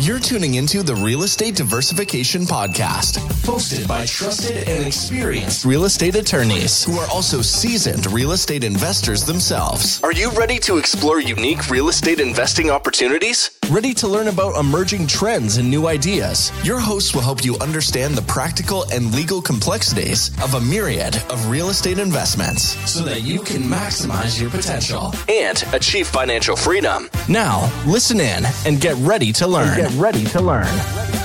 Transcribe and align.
You're 0.00 0.18
tuning 0.18 0.54
into 0.54 0.82
the 0.82 0.94
Real 0.94 1.24
Estate 1.24 1.56
Diversification 1.56 2.46
Podcast, 2.46 3.18
hosted 3.44 3.86
by 3.86 4.06
trusted 4.06 4.66
and 4.66 4.86
experienced 4.86 5.66
real 5.66 5.84
estate 5.84 6.16
attorneys 6.16 6.82
who 6.84 6.96
are 6.98 7.06
also 7.10 7.42
seasoned 7.42 8.10
real 8.10 8.32
estate 8.32 8.64
investors 8.64 9.26
themselves. 9.26 10.02
Are 10.02 10.12
you 10.12 10.30
ready 10.30 10.58
to 10.60 10.78
explore 10.78 11.20
unique 11.20 11.68
real 11.68 11.90
estate 11.90 12.18
investing 12.18 12.70
opportunities? 12.70 13.50
Ready 13.70 13.94
to 13.94 14.08
learn 14.08 14.26
about 14.26 14.56
emerging 14.58 15.06
trends 15.06 15.58
and 15.58 15.70
new 15.70 15.86
ideas? 15.86 16.50
Your 16.64 16.80
hosts 16.80 17.14
will 17.14 17.22
help 17.22 17.44
you 17.44 17.56
understand 17.58 18.16
the 18.16 18.22
practical 18.22 18.84
and 18.90 19.14
legal 19.14 19.40
complexities 19.40 20.30
of 20.42 20.54
a 20.54 20.60
myriad 20.60 21.14
of 21.30 21.48
real 21.48 21.68
estate 21.68 22.00
investments 22.00 22.76
so 22.90 23.04
that 23.04 23.22
you 23.22 23.38
can 23.38 23.62
maximize 23.62 24.40
your 24.40 24.50
potential 24.50 25.14
and 25.28 25.62
achieve 25.72 26.08
financial 26.08 26.56
freedom. 26.56 27.08
Now, 27.28 27.70
listen 27.86 28.18
in 28.18 28.42
and 28.66 28.80
get 28.80 28.96
ready 28.96 29.30
to 29.34 29.46
learn. 29.46 29.76
Get 29.76 29.92
ready 29.92 30.24
to 30.24 30.40
learn. 30.40 31.19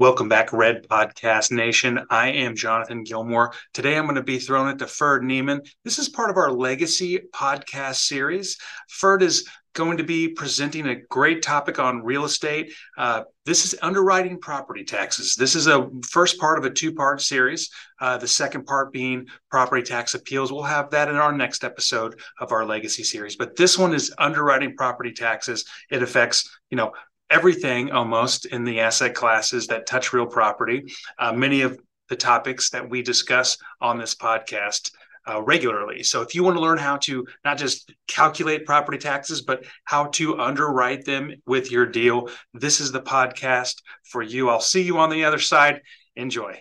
Welcome 0.00 0.28
back, 0.28 0.52
Red 0.52 0.86
Podcast 0.86 1.50
Nation. 1.50 1.98
I 2.08 2.28
am 2.30 2.54
Jonathan 2.54 3.02
Gilmore. 3.02 3.52
Today 3.74 3.96
I'm 3.96 4.04
going 4.04 4.14
to 4.14 4.22
be 4.22 4.38
throwing 4.38 4.68
it 4.70 4.78
to 4.78 4.86
Ferd 4.86 5.24
Niemann. 5.24 5.62
This 5.82 5.98
is 5.98 6.08
part 6.08 6.30
of 6.30 6.36
our 6.36 6.52
Legacy 6.52 7.18
podcast 7.34 7.96
series. 7.96 8.58
Ferd 8.88 9.24
is 9.24 9.48
going 9.74 9.96
to 9.96 10.04
be 10.04 10.28
presenting 10.28 10.86
a 10.86 11.00
great 11.10 11.42
topic 11.42 11.80
on 11.80 12.04
real 12.04 12.24
estate. 12.24 12.72
Uh, 12.96 13.24
this 13.44 13.64
is 13.64 13.74
underwriting 13.82 14.38
property 14.38 14.84
taxes. 14.84 15.34
This 15.34 15.56
is 15.56 15.66
a 15.66 15.88
first 16.08 16.38
part 16.38 16.58
of 16.58 16.64
a 16.64 16.70
two-part 16.70 17.20
series. 17.20 17.68
Uh, 18.00 18.16
the 18.18 18.28
second 18.28 18.66
part 18.66 18.92
being 18.92 19.26
property 19.50 19.82
tax 19.82 20.14
appeals. 20.14 20.52
We'll 20.52 20.62
have 20.62 20.90
that 20.90 21.08
in 21.08 21.16
our 21.16 21.32
next 21.32 21.64
episode 21.64 22.20
of 22.38 22.52
our 22.52 22.64
legacy 22.64 23.02
series. 23.02 23.34
But 23.34 23.56
this 23.56 23.76
one 23.76 23.94
is 23.94 24.14
underwriting 24.16 24.76
property 24.76 25.12
taxes. 25.12 25.64
It 25.90 26.04
affects, 26.04 26.48
you 26.70 26.76
know, 26.76 26.92
everything 27.30 27.92
almost 27.92 28.46
in 28.46 28.64
the 28.64 28.80
asset 28.80 29.14
classes 29.14 29.66
that 29.68 29.86
touch 29.86 30.12
real 30.12 30.26
property. 30.26 30.92
Uh, 31.18 31.32
many 31.32 31.62
of 31.62 31.78
the 32.08 32.16
topics 32.16 32.70
that 32.70 32.88
we 32.88 33.02
discuss 33.02 33.58
on 33.80 33.98
this 33.98 34.14
podcast 34.14 34.90
uh, 35.28 35.42
regularly. 35.42 36.02
So 36.02 36.22
if 36.22 36.34
you 36.34 36.42
want 36.42 36.56
to 36.56 36.62
learn 36.62 36.78
how 36.78 36.96
to 36.98 37.26
not 37.44 37.58
just 37.58 37.92
calculate 38.06 38.64
property 38.64 38.98
taxes, 38.98 39.42
but 39.42 39.64
how 39.84 40.06
to 40.06 40.40
underwrite 40.40 41.04
them 41.04 41.34
with 41.46 41.70
your 41.70 41.86
deal, 41.86 42.30
this 42.54 42.80
is 42.80 42.92
the 42.92 43.02
podcast 43.02 43.82
for 44.04 44.22
you. 44.22 44.48
I'll 44.48 44.60
see 44.60 44.82
you 44.82 44.98
on 44.98 45.10
the 45.10 45.24
other 45.24 45.38
side. 45.38 45.82
Enjoy 46.16 46.58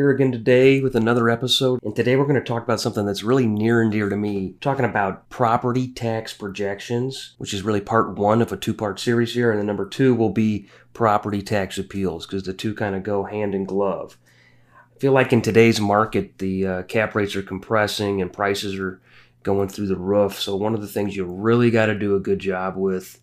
here 0.00 0.08
again 0.08 0.32
today 0.32 0.80
with 0.80 0.96
another 0.96 1.28
episode. 1.28 1.78
And 1.82 1.94
today 1.94 2.16
we're 2.16 2.24
going 2.24 2.34
to 2.36 2.40
talk 2.40 2.62
about 2.62 2.80
something 2.80 3.04
that's 3.04 3.22
really 3.22 3.46
near 3.46 3.82
and 3.82 3.92
dear 3.92 4.08
to 4.08 4.16
me. 4.16 4.54
Talking 4.62 4.86
about 4.86 5.28
property 5.28 5.88
tax 5.88 6.32
projections, 6.32 7.34
which 7.36 7.52
is 7.52 7.60
really 7.60 7.82
part 7.82 8.16
one 8.16 8.40
of 8.40 8.50
a 8.50 8.56
two 8.56 8.72
part 8.72 8.98
series 8.98 9.34
here. 9.34 9.50
And 9.50 9.58
then 9.58 9.66
number 9.66 9.86
two 9.86 10.14
will 10.14 10.30
be 10.30 10.70
property 10.94 11.42
tax 11.42 11.76
appeals 11.76 12.24
because 12.24 12.44
the 12.44 12.54
two 12.54 12.74
kind 12.74 12.94
of 12.94 13.02
go 13.02 13.24
hand 13.24 13.54
in 13.54 13.64
glove. 13.64 14.16
I 14.96 14.98
feel 14.98 15.12
like 15.12 15.34
in 15.34 15.42
today's 15.42 15.82
market, 15.82 16.38
the 16.38 16.66
uh, 16.66 16.82
cap 16.84 17.14
rates 17.14 17.36
are 17.36 17.42
compressing 17.42 18.22
and 18.22 18.32
prices 18.32 18.78
are 18.78 19.02
going 19.42 19.68
through 19.68 19.88
the 19.88 19.98
roof. 19.98 20.40
So, 20.40 20.56
one 20.56 20.72
of 20.72 20.80
the 20.80 20.88
things 20.88 21.14
you 21.14 21.26
really 21.26 21.70
got 21.70 21.86
to 21.86 21.94
do 21.94 22.16
a 22.16 22.20
good 22.20 22.38
job 22.38 22.74
with 22.74 23.20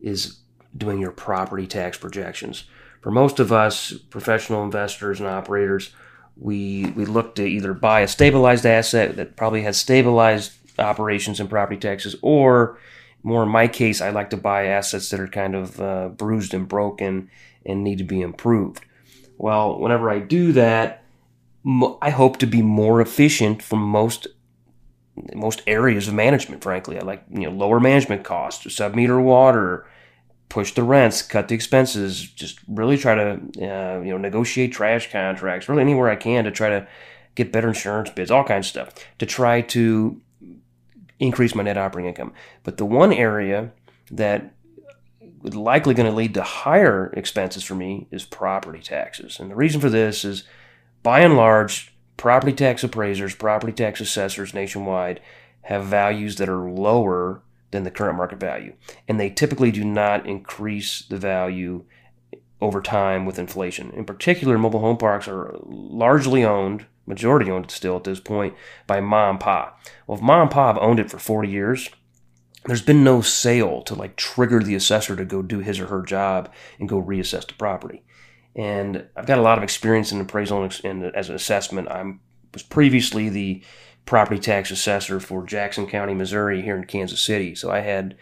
is 0.00 0.38
doing 0.74 1.00
your 1.00 1.12
property 1.12 1.66
tax 1.66 1.98
projections 1.98 2.64
for 3.00 3.10
most 3.10 3.38
of 3.38 3.52
us 3.52 3.92
professional 4.10 4.64
investors 4.64 5.20
and 5.20 5.28
operators, 5.28 5.94
we 6.36 6.86
we 6.96 7.04
look 7.04 7.34
to 7.36 7.44
either 7.44 7.74
buy 7.74 8.00
a 8.00 8.08
stabilized 8.08 8.66
asset 8.66 9.16
that 9.16 9.36
probably 9.36 9.62
has 9.62 9.76
stabilized 9.76 10.52
operations 10.78 11.40
and 11.40 11.50
property 11.50 11.78
taxes, 11.78 12.16
or 12.22 12.78
more 13.22 13.42
in 13.42 13.48
my 13.48 13.66
case, 13.66 14.00
I 14.00 14.10
like 14.10 14.30
to 14.30 14.36
buy 14.36 14.66
assets 14.66 15.10
that 15.10 15.20
are 15.20 15.28
kind 15.28 15.54
of 15.54 15.80
uh, 15.80 16.08
bruised 16.08 16.54
and 16.54 16.68
broken 16.68 17.30
and 17.66 17.82
need 17.82 17.98
to 17.98 18.04
be 18.04 18.20
improved. 18.20 18.84
Well, 19.36 19.78
whenever 19.78 20.10
I 20.10 20.20
do 20.20 20.52
that, 20.52 21.04
I 22.00 22.10
hope 22.10 22.38
to 22.38 22.46
be 22.46 22.62
more 22.62 23.00
efficient 23.00 23.62
from 23.62 23.80
most 23.80 24.26
most 25.34 25.62
areas 25.66 26.06
of 26.06 26.14
management. 26.14 26.62
Frankly, 26.62 26.98
I 26.98 27.02
like 27.02 27.24
you 27.30 27.42
know 27.42 27.50
lower 27.50 27.80
management 27.80 28.24
costs, 28.24 28.72
sub 28.74 28.94
meter 28.94 29.20
water, 29.20 29.86
push 30.48 30.72
the 30.72 30.82
rents, 30.82 31.22
cut 31.22 31.48
the 31.48 31.54
expenses, 31.54 32.22
just 32.22 32.58
really 32.66 32.96
try 32.96 33.14
to 33.14 33.30
uh, 33.30 34.00
you 34.00 34.10
know 34.10 34.18
negotiate 34.18 34.72
trash 34.72 35.10
contracts, 35.10 35.68
really 35.68 35.82
anywhere 35.82 36.08
I 36.08 36.16
can 36.16 36.44
to 36.44 36.50
try 36.50 36.70
to 36.70 36.86
get 37.34 37.52
better 37.52 37.68
insurance 37.68 38.10
bids, 38.10 38.30
all 38.30 38.44
kinds 38.44 38.66
of 38.66 38.70
stuff 38.70 39.06
to 39.18 39.26
try 39.26 39.60
to 39.60 40.20
increase 41.18 41.54
my 41.54 41.62
net 41.62 41.78
operating 41.78 42.08
income. 42.08 42.32
But 42.62 42.76
the 42.76 42.86
one 42.86 43.12
area 43.12 43.72
that 44.10 44.52
is 45.44 45.54
likely 45.54 45.94
going 45.94 46.08
to 46.08 46.14
lead 46.16 46.34
to 46.34 46.42
higher 46.42 47.12
expenses 47.16 47.64
for 47.64 47.74
me 47.74 48.06
is 48.10 48.24
property 48.24 48.80
taxes. 48.80 49.38
And 49.38 49.50
the 49.50 49.56
reason 49.56 49.80
for 49.80 49.90
this 49.90 50.24
is 50.24 50.44
by 51.02 51.20
and 51.20 51.36
large, 51.36 51.94
property 52.16 52.52
tax 52.52 52.82
appraisers, 52.82 53.34
property 53.34 53.72
tax 53.72 54.00
assessors 54.00 54.54
nationwide 54.54 55.20
have 55.62 55.84
values 55.84 56.36
that 56.36 56.48
are 56.48 56.68
lower 56.70 57.42
than 57.70 57.84
the 57.84 57.90
current 57.90 58.16
market 58.16 58.40
value. 58.40 58.74
And 59.06 59.20
they 59.20 59.30
typically 59.30 59.70
do 59.70 59.84
not 59.84 60.26
increase 60.26 61.02
the 61.02 61.18
value 61.18 61.84
over 62.60 62.80
time 62.80 63.24
with 63.24 63.38
inflation. 63.38 63.90
In 63.90 64.04
particular, 64.04 64.58
mobile 64.58 64.80
home 64.80 64.96
parks 64.96 65.28
are 65.28 65.56
largely 65.62 66.44
owned, 66.44 66.86
majority 67.06 67.50
owned 67.50 67.70
still 67.70 67.96
at 67.96 68.04
this 68.04 68.20
point, 68.20 68.54
by 68.86 69.00
mom 69.00 69.30
and 69.30 69.40
pop. 69.40 69.80
Well, 70.06 70.18
if 70.18 70.22
mom 70.22 70.42
and 70.42 70.50
pop 70.50 70.76
have 70.76 70.82
owned 70.82 70.98
it 70.98 71.10
for 71.10 71.18
40 71.18 71.48
years, 71.48 71.90
there's 72.64 72.82
been 72.82 73.04
no 73.04 73.20
sale 73.20 73.82
to 73.82 73.94
like 73.94 74.16
trigger 74.16 74.60
the 74.60 74.74
assessor 74.74 75.14
to 75.16 75.24
go 75.24 75.42
do 75.42 75.60
his 75.60 75.78
or 75.78 75.86
her 75.86 76.02
job 76.02 76.52
and 76.78 76.88
go 76.88 77.02
reassess 77.02 77.46
the 77.46 77.54
property. 77.54 78.02
And 78.56 79.06
I've 79.16 79.26
got 79.26 79.38
a 79.38 79.42
lot 79.42 79.58
of 79.58 79.64
experience 79.64 80.10
in 80.10 80.20
appraisal 80.20 80.68
and 80.84 81.04
as 81.14 81.28
an 81.28 81.36
assessment. 81.36 81.88
I 81.88 82.14
was 82.52 82.62
previously 82.62 83.28
the 83.28 83.62
property 84.08 84.40
tax 84.40 84.70
assessor 84.70 85.20
for 85.20 85.44
Jackson 85.44 85.86
County, 85.86 86.14
Missouri, 86.14 86.62
here 86.62 86.74
in 86.74 86.84
Kansas 86.84 87.20
City. 87.20 87.54
So 87.54 87.70
I 87.70 87.80
had 87.80 88.16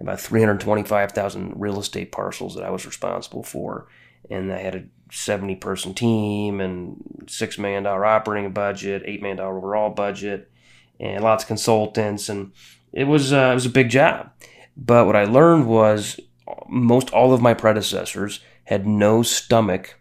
about 0.00 0.18
325,000 0.18 1.52
real 1.56 1.78
estate 1.78 2.10
parcels 2.10 2.54
that 2.54 2.64
I 2.64 2.70
was 2.70 2.86
responsible 2.86 3.42
for. 3.42 3.86
And 4.30 4.50
I 4.50 4.58
had 4.58 4.74
a 4.74 4.84
70 5.12 5.56
person 5.56 5.92
team 5.92 6.58
and 6.58 6.96
$6 7.26 7.58
million 7.58 7.86
operating 7.86 8.52
budget, 8.52 9.04
$8 9.04 9.20
million 9.20 9.40
overall 9.40 9.90
budget, 9.90 10.50
and 10.98 11.22
lots 11.22 11.44
of 11.44 11.48
consultants. 11.48 12.30
And 12.30 12.52
it 12.94 13.04
was, 13.04 13.30
uh, 13.30 13.50
it 13.50 13.54
was 13.54 13.66
a 13.66 13.70
big 13.70 13.90
job. 13.90 14.30
But 14.74 15.04
what 15.04 15.16
I 15.16 15.24
learned 15.24 15.66
was 15.66 16.18
most 16.66 17.10
all 17.10 17.34
of 17.34 17.42
my 17.42 17.52
predecessors 17.52 18.40
had 18.64 18.86
no 18.86 19.22
stomach 19.22 20.00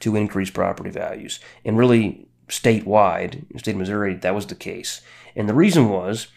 to 0.00 0.16
increase 0.16 0.50
property 0.50 0.90
values. 0.90 1.40
And 1.64 1.78
really, 1.78 2.25
statewide, 2.48 3.34
in 3.34 3.46
the 3.52 3.58
state 3.58 3.72
of 3.72 3.78
Missouri, 3.78 4.14
that 4.14 4.34
was 4.34 4.46
the 4.46 4.54
case. 4.54 5.00
And 5.34 5.48
the 5.48 5.54
reason 5.54 5.88
was 5.88 6.28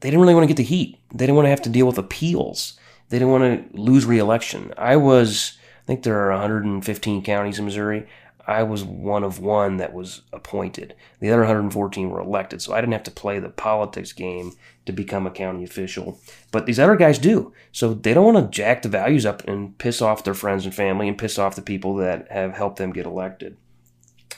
they 0.00 0.10
didn't 0.10 0.20
really 0.20 0.34
want 0.34 0.44
to 0.44 0.48
get 0.48 0.56
the 0.56 0.62
heat. 0.62 0.98
They 1.12 1.26
didn't 1.26 1.36
want 1.36 1.46
to 1.46 1.50
have 1.50 1.62
to 1.62 1.70
deal 1.70 1.86
with 1.86 1.98
appeals. 1.98 2.78
They 3.08 3.18
didn't 3.18 3.32
want 3.32 3.72
to 3.72 3.80
lose 3.80 4.04
reelection. 4.04 4.72
I 4.76 4.96
was, 4.96 5.56
I 5.82 5.86
think 5.86 6.02
there 6.02 6.20
are 6.20 6.30
115 6.30 7.22
counties 7.22 7.58
in 7.58 7.64
Missouri. 7.64 8.06
I 8.48 8.62
was 8.62 8.84
one 8.84 9.24
of 9.24 9.40
one 9.40 9.78
that 9.78 9.92
was 9.92 10.22
appointed. 10.32 10.94
The 11.18 11.30
other 11.30 11.40
114 11.40 12.10
were 12.10 12.20
elected, 12.20 12.62
so 12.62 12.72
I 12.72 12.80
didn't 12.80 12.92
have 12.92 13.02
to 13.04 13.10
play 13.10 13.40
the 13.40 13.48
politics 13.48 14.12
game 14.12 14.52
to 14.84 14.92
become 14.92 15.26
a 15.26 15.32
county 15.32 15.64
official. 15.64 16.20
But 16.52 16.66
these 16.66 16.78
other 16.78 16.94
guys 16.94 17.18
do. 17.18 17.52
So 17.72 17.92
they 17.92 18.14
don't 18.14 18.34
want 18.34 18.52
to 18.52 18.56
jack 18.56 18.82
the 18.82 18.88
values 18.88 19.26
up 19.26 19.42
and 19.48 19.76
piss 19.78 20.00
off 20.00 20.22
their 20.22 20.34
friends 20.34 20.64
and 20.64 20.74
family 20.74 21.08
and 21.08 21.18
piss 21.18 21.38
off 21.38 21.56
the 21.56 21.62
people 21.62 21.96
that 21.96 22.30
have 22.30 22.52
helped 22.52 22.76
them 22.76 22.92
get 22.92 23.06
elected. 23.06 23.56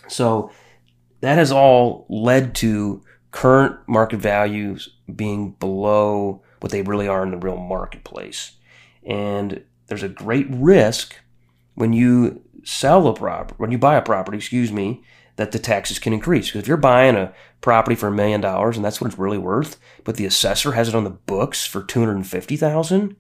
So 0.09 0.51
that 1.21 1.39
has 1.39 1.53
all 1.53 2.07
led 2.09 2.55
to 2.57 3.03
current 3.31 3.77
market 3.87 4.19
values 4.19 4.89
being 5.15 5.53
below 5.53 6.43
what 6.61 6.73
they 6.73 6.83
really 6.83 7.09
are 7.09 7.23
in 7.23 7.31
the 7.31 7.37
real 7.37 7.57
marketplace. 7.57 8.53
And 9.05 9.63
there's 9.87 10.03
a 10.03 10.09
great 10.09 10.47
risk 10.51 11.15
when 11.75 11.93
you 11.93 12.43
sell 12.65 13.07
a 13.07 13.15
property, 13.15 13.55
when 13.59 13.71
you 13.71 13.79
buy 13.79 13.97
a 13.97 14.03
property, 14.03 14.39
excuse 14.39 14.73
me, 14.73 15.03
that 15.37 15.53
the 15.53 15.59
taxes 15.59 15.99
can 15.99 16.13
increase. 16.13 16.49
Because 16.49 16.63
if 16.63 16.69
you're 16.69 16.77
buying 16.77 17.17
a 17.17 17.33
property 17.61 17.95
for 17.95 18.09
a 18.09 18.13
million 18.13 18.41
dollars 18.41 18.77
and 18.77 18.85
that's 18.85 19.01
what 19.01 19.09
it's 19.09 19.19
really 19.19 19.39
worth, 19.39 19.79
but 20.05 20.17
the 20.17 20.27
assessor 20.27 20.73
has 20.73 20.89
it 20.89 20.95
on 20.95 21.05
the 21.05 21.11
books 21.11 21.65
for 21.65 21.83
250,000, 21.83 23.17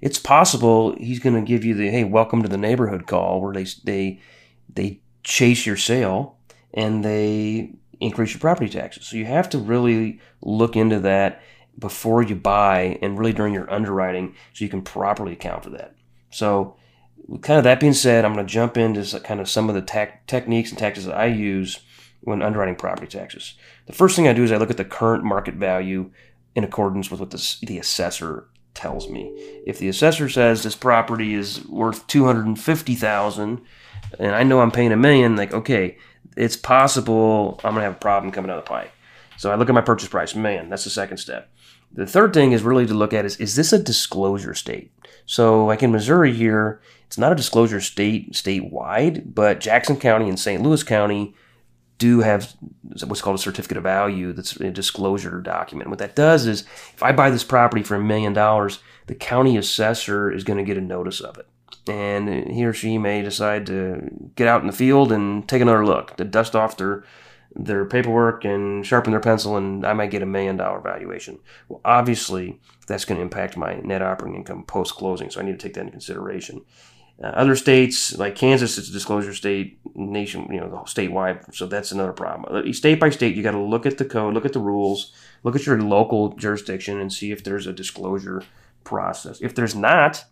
it's 0.00 0.18
possible 0.18 0.94
he's 0.96 1.18
going 1.18 1.34
to 1.34 1.42
give 1.42 1.64
you 1.64 1.74
the 1.74 1.90
hey, 1.90 2.04
welcome 2.04 2.42
to 2.42 2.48
the 2.48 2.56
neighborhood 2.56 3.06
call 3.06 3.40
where 3.40 3.52
they 3.52 3.66
they 3.84 4.20
they 4.72 4.99
chase 5.22 5.66
your 5.66 5.76
sale 5.76 6.36
and 6.72 7.04
they 7.04 7.72
increase 8.00 8.32
your 8.32 8.40
property 8.40 8.70
taxes. 8.70 9.06
So 9.06 9.16
you 9.16 9.26
have 9.26 9.48
to 9.50 9.58
really 9.58 10.20
look 10.40 10.76
into 10.76 11.00
that 11.00 11.42
before 11.78 12.22
you 12.22 12.34
buy 12.34 12.98
and 13.02 13.18
really 13.18 13.32
during 13.32 13.54
your 13.54 13.70
underwriting 13.72 14.34
so 14.52 14.64
you 14.64 14.70
can 14.70 14.82
properly 14.82 15.32
account 15.32 15.64
for 15.64 15.70
that. 15.70 15.94
So 16.30 16.76
kind 17.42 17.58
of 17.58 17.64
that 17.64 17.80
being 17.80 17.92
said, 17.92 18.24
I'm 18.24 18.34
going 18.34 18.46
to 18.46 18.52
jump 18.52 18.76
into 18.76 19.20
kind 19.20 19.40
of 19.40 19.48
some 19.48 19.68
of 19.68 19.74
the 19.74 20.18
techniques 20.26 20.70
and 20.70 20.78
tactics 20.78 21.06
that 21.06 21.16
I 21.16 21.26
use 21.26 21.80
when 22.22 22.42
underwriting 22.42 22.76
property 22.76 23.06
taxes. 23.06 23.54
The 23.86 23.92
first 23.92 24.16
thing 24.16 24.28
I 24.28 24.32
do 24.32 24.44
is 24.44 24.52
I 24.52 24.56
look 24.56 24.70
at 24.70 24.76
the 24.76 24.84
current 24.84 25.24
market 25.24 25.54
value 25.54 26.10
in 26.54 26.64
accordance 26.64 27.10
with 27.10 27.20
what 27.20 27.30
the, 27.30 27.56
the 27.62 27.78
assessor 27.78 28.48
tells 28.74 29.08
me. 29.08 29.62
If 29.66 29.78
the 29.78 29.88
assessor 29.88 30.28
says 30.28 30.62
this 30.62 30.76
property 30.76 31.34
is 31.34 31.66
worth 31.66 32.06
250,000 32.06 33.60
and 34.18 34.34
I 34.34 34.42
know 34.42 34.60
I'm 34.60 34.70
paying 34.70 34.92
a 34.92 34.96
million, 34.96 35.36
like 35.36 35.52
okay, 35.52 35.98
it's 36.36 36.56
possible 36.56 37.60
I'm 37.64 37.72
going 37.72 37.80
to 37.80 37.86
have 37.86 37.96
a 37.96 37.98
problem 37.98 38.32
coming 38.32 38.50
out 38.50 38.58
of 38.58 38.64
the 38.64 38.70
pipe. 38.70 38.92
So 39.36 39.50
I 39.50 39.54
look 39.54 39.68
at 39.68 39.74
my 39.74 39.80
purchase 39.80 40.08
price, 40.08 40.34
man, 40.34 40.68
that's 40.68 40.84
the 40.84 40.90
second 40.90 41.16
step. 41.16 41.50
The 41.92 42.06
third 42.06 42.32
thing 42.32 42.52
is 42.52 42.62
really 42.62 42.86
to 42.86 42.94
look 42.94 43.12
at 43.12 43.24
is 43.24 43.36
is 43.36 43.56
this 43.56 43.72
a 43.72 43.82
disclosure 43.82 44.54
state? 44.54 44.92
So 45.26 45.64
like 45.64 45.82
in 45.82 45.92
Missouri 45.92 46.32
here, 46.32 46.80
it's 47.06 47.18
not 47.18 47.32
a 47.32 47.36
disclosure 47.36 47.80
state 47.80 48.32
statewide, 48.32 49.34
but 49.34 49.60
Jackson 49.60 49.96
County 49.96 50.28
and 50.28 50.38
St. 50.38 50.62
Louis 50.62 50.82
County 50.82 51.34
do 51.98 52.20
have 52.20 52.54
what's 53.06 53.20
called 53.20 53.38
a 53.38 53.42
certificate 53.42 53.76
of 53.76 53.82
value 53.82 54.32
that's 54.32 54.56
a 54.56 54.70
disclosure 54.70 55.40
document. 55.40 55.90
What 55.90 55.98
that 55.98 56.16
does 56.16 56.46
is 56.46 56.62
if 56.94 57.02
I 57.02 57.12
buy 57.12 57.30
this 57.30 57.44
property 57.44 57.82
for 57.82 57.94
a 57.94 58.02
million 58.02 58.32
dollars, 58.32 58.80
the 59.06 59.14
county 59.14 59.56
assessor 59.56 60.32
is 60.32 60.44
going 60.44 60.56
to 60.56 60.64
get 60.64 60.78
a 60.78 60.80
notice 60.80 61.20
of 61.20 61.36
it. 61.36 61.46
And 61.88 62.50
he 62.50 62.64
or 62.64 62.72
she 62.72 62.98
may 62.98 63.22
decide 63.22 63.66
to 63.66 64.10
get 64.36 64.46
out 64.46 64.60
in 64.60 64.66
the 64.66 64.72
field 64.72 65.12
and 65.12 65.48
take 65.48 65.62
another 65.62 65.84
look, 65.84 66.16
to 66.16 66.24
dust 66.24 66.54
off 66.54 66.76
their 66.76 67.04
their 67.56 67.84
paperwork 67.84 68.44
and 68.44 68.86
sharpen 68.86 69.10
their 69.10 69.20
pencil, 69.20 69.56
and 69.56 69.84
I 69.84 69.92
might 69.92 70.10
get 70.10 70.22
a 70.22 70.26
million 70.26 70.56
dollar 70.56 70.80
valuation. 70.80 71.40
Well, 71.68 71.80
obviously, 71.84 72.60
that's 72.86 73.04
going 73.04 73.16
to 73.16 73.22
impact 73.22 73.56
my 73.56 73.80
net 73.80 74.02
operating 74.02 74.38
income 74.38 74.64
post 74.64 74.94
closing, 74.94 75.30
so 75.30 75.40
I 75.40 75.44
need 75.44 75.58
to 75.58 75.58
take 75.58 75.74
that 75.74 75.80
into 75.80 75.92
consideration. 75.92 76.62
Uh, 77.22 77.26
other 77.26 77.56
states 77.56 78.16
like 78.16 78.34
Kansas, 78.34 78.78
it's 78.78 78.88
a 78.88 78.92
disclosure 78.92 79.34
state, 79.34 79.78
nation, 79.94 80.48
you 80.50 80.60
know, 80.60 80.84
statewide, 80.86 81.54
so 81.54 81.66
that's 81.66 81.92
another 81.92 82.12
problem. 82.12 82.66
Uh, 82.68 82.72
state 82.72 83.00
by 83.00 83.10
state, 83.10 83.34
you 83.34 83.42
got 83.42 83.50
to 83.50 83.58
look 83.58 83.84
at 83.84 83.98
the 83.98 84.04
code, 84.04 84.32
look 84.32 84.46
at 84.46 84.52
the 84.52 84.60
rules, 84.60 85.12
look 85.42 85.56
at 85.56 85.66
your 85.66 85.80
local 85.80 86.30
jurisdiction, 86.34 87.00
and 87.00 87.12
see 87.12 87.30
if 87.32 87.44
there's 87.44 87.66
a 87.66 87.72
disclosure 87.72 88.42
process. 88.84 89.40
If 89.42 89.54
there's 89.54 89.74
not, 89.74 90.24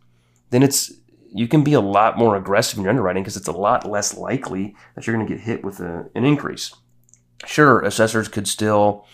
then 0.51 0.63
it's 0.63 0.93
you 1.33 1.49
can 1.49 1.63
be 1.63 1.75
a 1.75 1.81
lot 1.81 2.19
more 2.19 2.37
aggressive 2.37 2.79
in 2.79 2.85
your 2.85 2.91
underwriting 2.91 3.23
because 3.23 3.37
it's 3.37 3.49
a 3.49 3.53
lot 3.53 3.89
less 3.89 4.17
likely 4.17 4.75
that 4.95 5.07
you're 5.07 5.17
going 5.17 5.27
to 5.27 5.35
get 5.35 5.43
hit 5.43 5.65
with 5.65 5.81
a, 5.81 6.09
an 6.15 6.25
increase 6.25 6.75
sure, 7.47 7.81
assessors 7.81 8.29
could 8.29 8.49
still 8.49 9.07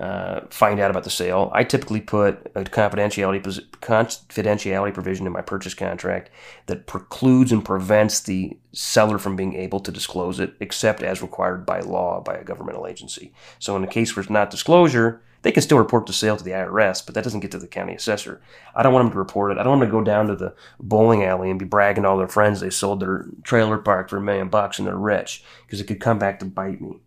uh, 0.00 0.40
find 0.50 0.80
out 0.80 0.90
about 0.90 1.04
the 1.04 1.10
sale. 1.10 1.50
I 1.54 1.64
typically 1.64 2.00
put 2.00 2.50
a 2.54 2.64
confidentiality 2.64 3.42
confidentiality 3.80 4.94
provision 4.94 5.26
in 5.26 5.32
my 5.32 5.40
purchase 5.40 5.74
contract 5.74 6.30
that 6.66 6.86
precludes 6.86 7.52
and 7.52 7.64
prevents 7.64 8.20
the 8.20 8.56
seller 8.72 9.18
from 9.18 9.36
being 9.36 9.54
able 9.54 9.80
to 9.80 9.92
disclose 9.92 10.40
it, 10.40 10.54
except 10.60 11.02
as 11.02 11.22
required 11.22 11.66
by 11.66 11.80
law 11.80 12.20
by 12.20 12.34
a 12.34 12.44
governmental 12.44 12.86
agency. 12.86 13.32
So, 13.58 13.76
in 13.76 13.84
a 13.84 13.88
case 13.88 14.14
where 14.14 14.22
it's 14.22 14.30
not 14.30 14.50
disclosure, 14.50 15.22
they 15.42 15.52
can 15.52 15.62
still 15.62 15.78
report 15.78 16.06
the 16.06 16.12
sale 16.12 16.36
to 16.36 16.44
the 16.44 16.50
IRS, 16.50 17.04
but 17.04 17.14
that 17.14 17.24
doesn't 17.24 17.40
get 17.40 17.50
to 17.52 17.58
the 17.58 17.68
county 17.68 17.94
assessor. 17.94 18.40
I 18.74 18.82
don't 18.82 18.92
want 18.92 19.06
them 19.06 19.12
to 19.12 19.18
report 19.18 19.52
it. 19.52 19.58
I 19.58 19.62
don't 19.62 19.78
want 19.78 19.80
them 19.82 19.90
to 19.90 19.98
go 19.98 20.04
down 20.04 20.26
to 20.26 20.36
the 20.36 20.54
bowling 20.80 21.24
alley 21.24 21.50
and 21.50 21.58
be 21.58 21.64
bragging 21.64 22.02
to 22.02 22.08
all 22.08 22.18
their 22.18 22.28
friends 22.28 22.60
they 22.60 22.70
sold 22.70 23.00
their 23.00 23.26
trailer 23.44 23.78
park 23.78 24.08
for 24.08 24.16
a 24.16 24.20
million 24.20 24.48
bucks 24.48 24.78
and 24.78 24.88
they're 24.88 24.96
rich 24.96 25.44
because 25.66 25.80
it 25.80 25.84
could 25.84 26.00
come 26.00 26.18
back 26.18 26.40
to 26.40 26.44
bite 26.44 26.80
me. 26.80 27.00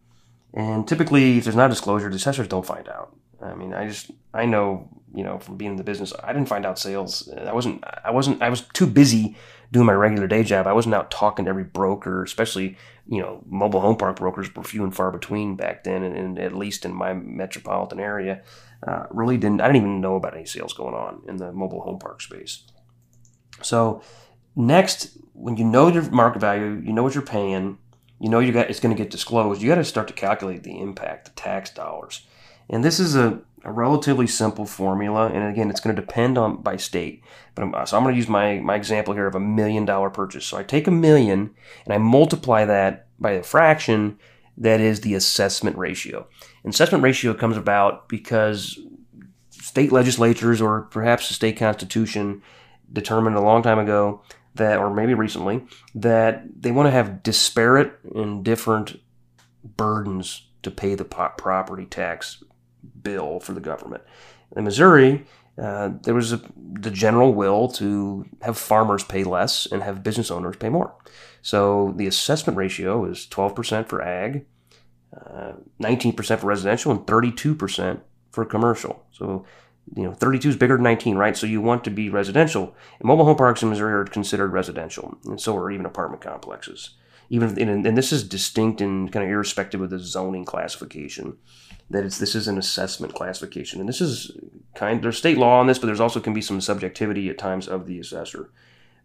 And 0.54 0.88
typically, 0.88 1.38
if 1.38 1.46
there's 1.46 1.56
not 1.56 1.70
disclosure, 1.70 2.10
the 2.10 2.16
assessors 2.16 2.48
don't 2.48 2.66
find 2.66 2.88
out. 2.90 3.16
I 3.42 3.56
mean, 3.56 3.74
I 3.74 3.88
just 3.88 4.12
I 4.34 4.46
know 4.46 4.90
you 5.14 5.24
know 5.24 5.40
from 5.40 5.58
being 5.58 5.72
in 5.72 5.78
the 5.78 5.84
business, 5.84 6.14
I 6.24 6.34
didn't 6.34 6.50
find 6.50 6.66
out 6.66 6.80
sales. 6.80 7.30
I 7.38 7.54
wasn't 7.54 7.84
I 8.04 8.12
wasn't 8.12 8.42
I 8.42 8.50
was 8.50 8.62
too 8.74 8.88
busy 8.88 9.36
doing 9.72 9.86
my 9.86 9.94
regular 9.94 10.28
day 10.28 10.44
job. 10.44 10.68
I 10.68 10.74
wasn't 10.74 10.96
out 10.96 11.12
talking 11.12 11.46
to 11.46 11.50
every 11.50 11.64
broker, 11.64 12.24
especially 12.24 12.78
you 13.12 13.22
know 13.22 13.44
mobile 13.46 13.82
home 13.82 13.98
park 13.98 14.16
brokers 14.16 14.54
were 14.56 14.64
few 14.64 14.84
and 14.84 14.96
far 14.96 15.12
between 15.12 15.56
back 15.56 15.84
then, 15.84 16.04
and, 16.04 16.16
and 16.18 16.40
at 16.40 16.56
least 16.56 16.86
in 16.86 16.94
my 16.94 17.14
metropolitan 17.14 18.00
area, 18.00 18.42
uh, 18.88 19.04
really 19.12 19.38
didn't 19.38 19.62
I 19.62 19.68
didn't 19.68 19.82
even 19.84 20.02
know 20.02 20.16
about 20.16 20.36
any 20.36 20.46
sales 20.46 20.74
going 20.74 20.96
on 20.96 21.22
in 21.28 21.38
the 21.38 21.52
mobile 21.52 21.82
home 21.82 22.00
park 22.00 22.22
space. 22.22 22.64
So 23.62 24.02
next, 24.56 25.18
when 25.34 25.58
you 25.58 25.66
know 25.66 25.88
your 25.88 26.10
market 26.10 26.40
value, 26.40 26.82
you 26.84 26.94
know 26.94 27.04
what 27.04 27.14
you're 27.14 27.24
paying 27.40 27.78
you 28.22 28.30
know 28.30 28.40
you 28.40 28.52
got 28.52 28.70
it's 28.70 28.80
going 28.80 28.96
to 28.96 29.04
get 29.04 29.12
disclosed, 29.12 29.62
you 29.62 29.68
got 29.68 29.76
to 29.76 29.84
start 29.84 30.08
to 30.08 30.14
calculate 30.14 30.62
the 30.64 30.80
impact, 30.80 31.26
the 31.26 31.32
tax 31.32 31.72
dollars. 31.72 32.28
And 32.70 32.84
this 32.86 33.00
is 33.00 33.16
a, 33.16 33.42
a 33.64 33.72
relatively 33.72 34.28
simple 34.28 34.66
formula, 34.66 35.28
and 35.28 35.48
again, 35.48 35.70
it's 35.70 35.80
going 35.80 35.96
to 35.96 36.02
depend 36.02 36.38
on 36.38 36.62
by 36.62 36.78
state. 36.78 37.24
But 37.54 37.64
I'm, 37.64 37.86
so 37.86 37.98
I'm 37.98 38.04
going 38.04 38.14
to 38.14 38.18
use 38.18 38.28
my 38.28 38.60
my 38.60 38.76
example 38.76 39.14
here 39.14 39.28
of 39.28 39.36
a 39.36 39.40
million 39.40 39.86
dollar 39.86 40.10
purchase. 40.10 40.46
So 40.46 40.58
I 40.58 40.64
take 40.64 40.88
a 40.88 40.92
million 40.92 41.52
and 41.86 41.94
I 41.94 41.98
multiply 41.98 42.66
that 42.66 43.08
by 43.20 43.32
a 43.32 43.44
fraction 43.44 44.18
that 44.58 44.80
is 44.80 45.02
the 45.02 45.14
assessment 45.14 45.78
ratio. 45.78 46.28
Assessment 46.66 47.04
ratio 47.04 47.34
comes 47.34 47.58
about 47.58 48.10
because 48.10 48.80
state 49.50 49.92
legislatures 49.92 50.62
or 50.62 50.82
perhaps 50.84 51.28
the 51.28 51.34
state 51.34 51.58
constitution 51.58 52.42
determined 52.92 53.36
a 53.36 53.42
long 53.42 53.64
time 53.64 53.80
ago 53.80 54.22
that, 54.56 54.80
or 54.80 54.94
maybe 54.94 55.14
recently, 55.14 55.64
that 55.96 56.44
they 56.62 56.72
want 56.72 56.88
to 56.88 56.92
have 56.92 57.24
disparate 57.24 57.94
and 58.14 58.44
different 58.44 59.00
burdens 59.64 60.48
to 60.64 60.72
pay 60.72 60.96
the 60.96 61.06
property 61.06 61.86
tax 61.86 62.44
bill 63.02 63.40
for 63.40 63.54
the 63.54 63.60
government. 63.60 64.04
In 64.56 64.64
Missouri, 64.64 65.26
uh, 65.62 65.92
there 66.04 66.14
was 66.14 66.34
a, 66.34 66.42
the 66.58 66.92
general 66.92 67.34
will 67.34 67.68
to 67.68 68.26
have 68.42 68.58
farmers 68.58 69.04
pay 69.04 69.24
less 69.24 69.66
and 69.66 69.84
have 69.84 70.04
business 70.04 70.32
owners 70.32 70.56
pay 70.56 70.70
more. 70.70 70.94
So 71.42 71.94
the 71.96 72.08
assessment 72.08 72.58
ratio 72.58 73.06
is 73.06 73.28
12% 73.30 73.88
for 73.88 74.02
ag, 74.02 74.46
uh, 75.16 75.54
19% 75.82 76.40
for 76.40 76.48
residential, 76.48 76.92
and 76.92 77.02
32% 77.02 78.00
for 78.32 78.46
commercial. 78.46 79.06
So 79.12 79.46
you 79.96 80.04
know, 80.04 80.14
32 80.14 80.50
is 80.50 80.56
bigger 80.56 80.78
than 80.78 80.84
19, 80.84 81.18
right? 81.18 81.36
So 81.36 81.48
you 81.48 81.62
want 81.62 81.84
to 81.84 81.90
be 81.90 82.10
residential. 82.10 82.76
And 83.00 83.08
mobile 83.08 83.26
home 83.26 83.36
parks 83.36 83.62
in 83.62 83.70
Missouri 83.70 83.94
are 83.94 84.06
considered 84.06 84.54
residential, 84.54 85.18
and 85.26 85.40
so 85.40 85.56
are 85.58 85.72
even 85.72 85.86
apartment 85.86 86.22
complexes. 86.22 86.92
Even 87.30 87.58
and, 87.60 87.86
and 87.86 87.98
this 87.98 88.12
is 88.12 88.28
distinct 88.28 88.82
and 88.82 89.12
kind 89.12 89.26
of 89.26 89.32
irrespective 89.32 89.82
of 89.82 89.90
the 89.90 90.00
zoning 90.00 90.46
classification. 90.46 91.38
That 91.92 92.06
it's 92.06 92.18
this 92.18 92.36
is 92.36 92.48
an 92.48 92.58
assessment 92.58 93.14
classification, 93.14 93.80
and 93.80 93.90
this 93.90 94.00
is 94.00 94.32
kind. 94.76 94.98
Of 94.98 95.04
there's 95.04 95.18
state 95.18 95.38
law 95.38 95.60
on 95.60 95.68
this, 95.68 95.78
but 95.78 95.88
there's 95.88 96.00
also 96.00 96.20
can 96.20 96.34
be 96.34 96.42
some 96.42 96.62
subjectivity 96.62 97.30
at 97.30 97.38
times 97.38 97.68
of 97.68 97.86
the 97.86 98.00
assessor. 98.00 98.50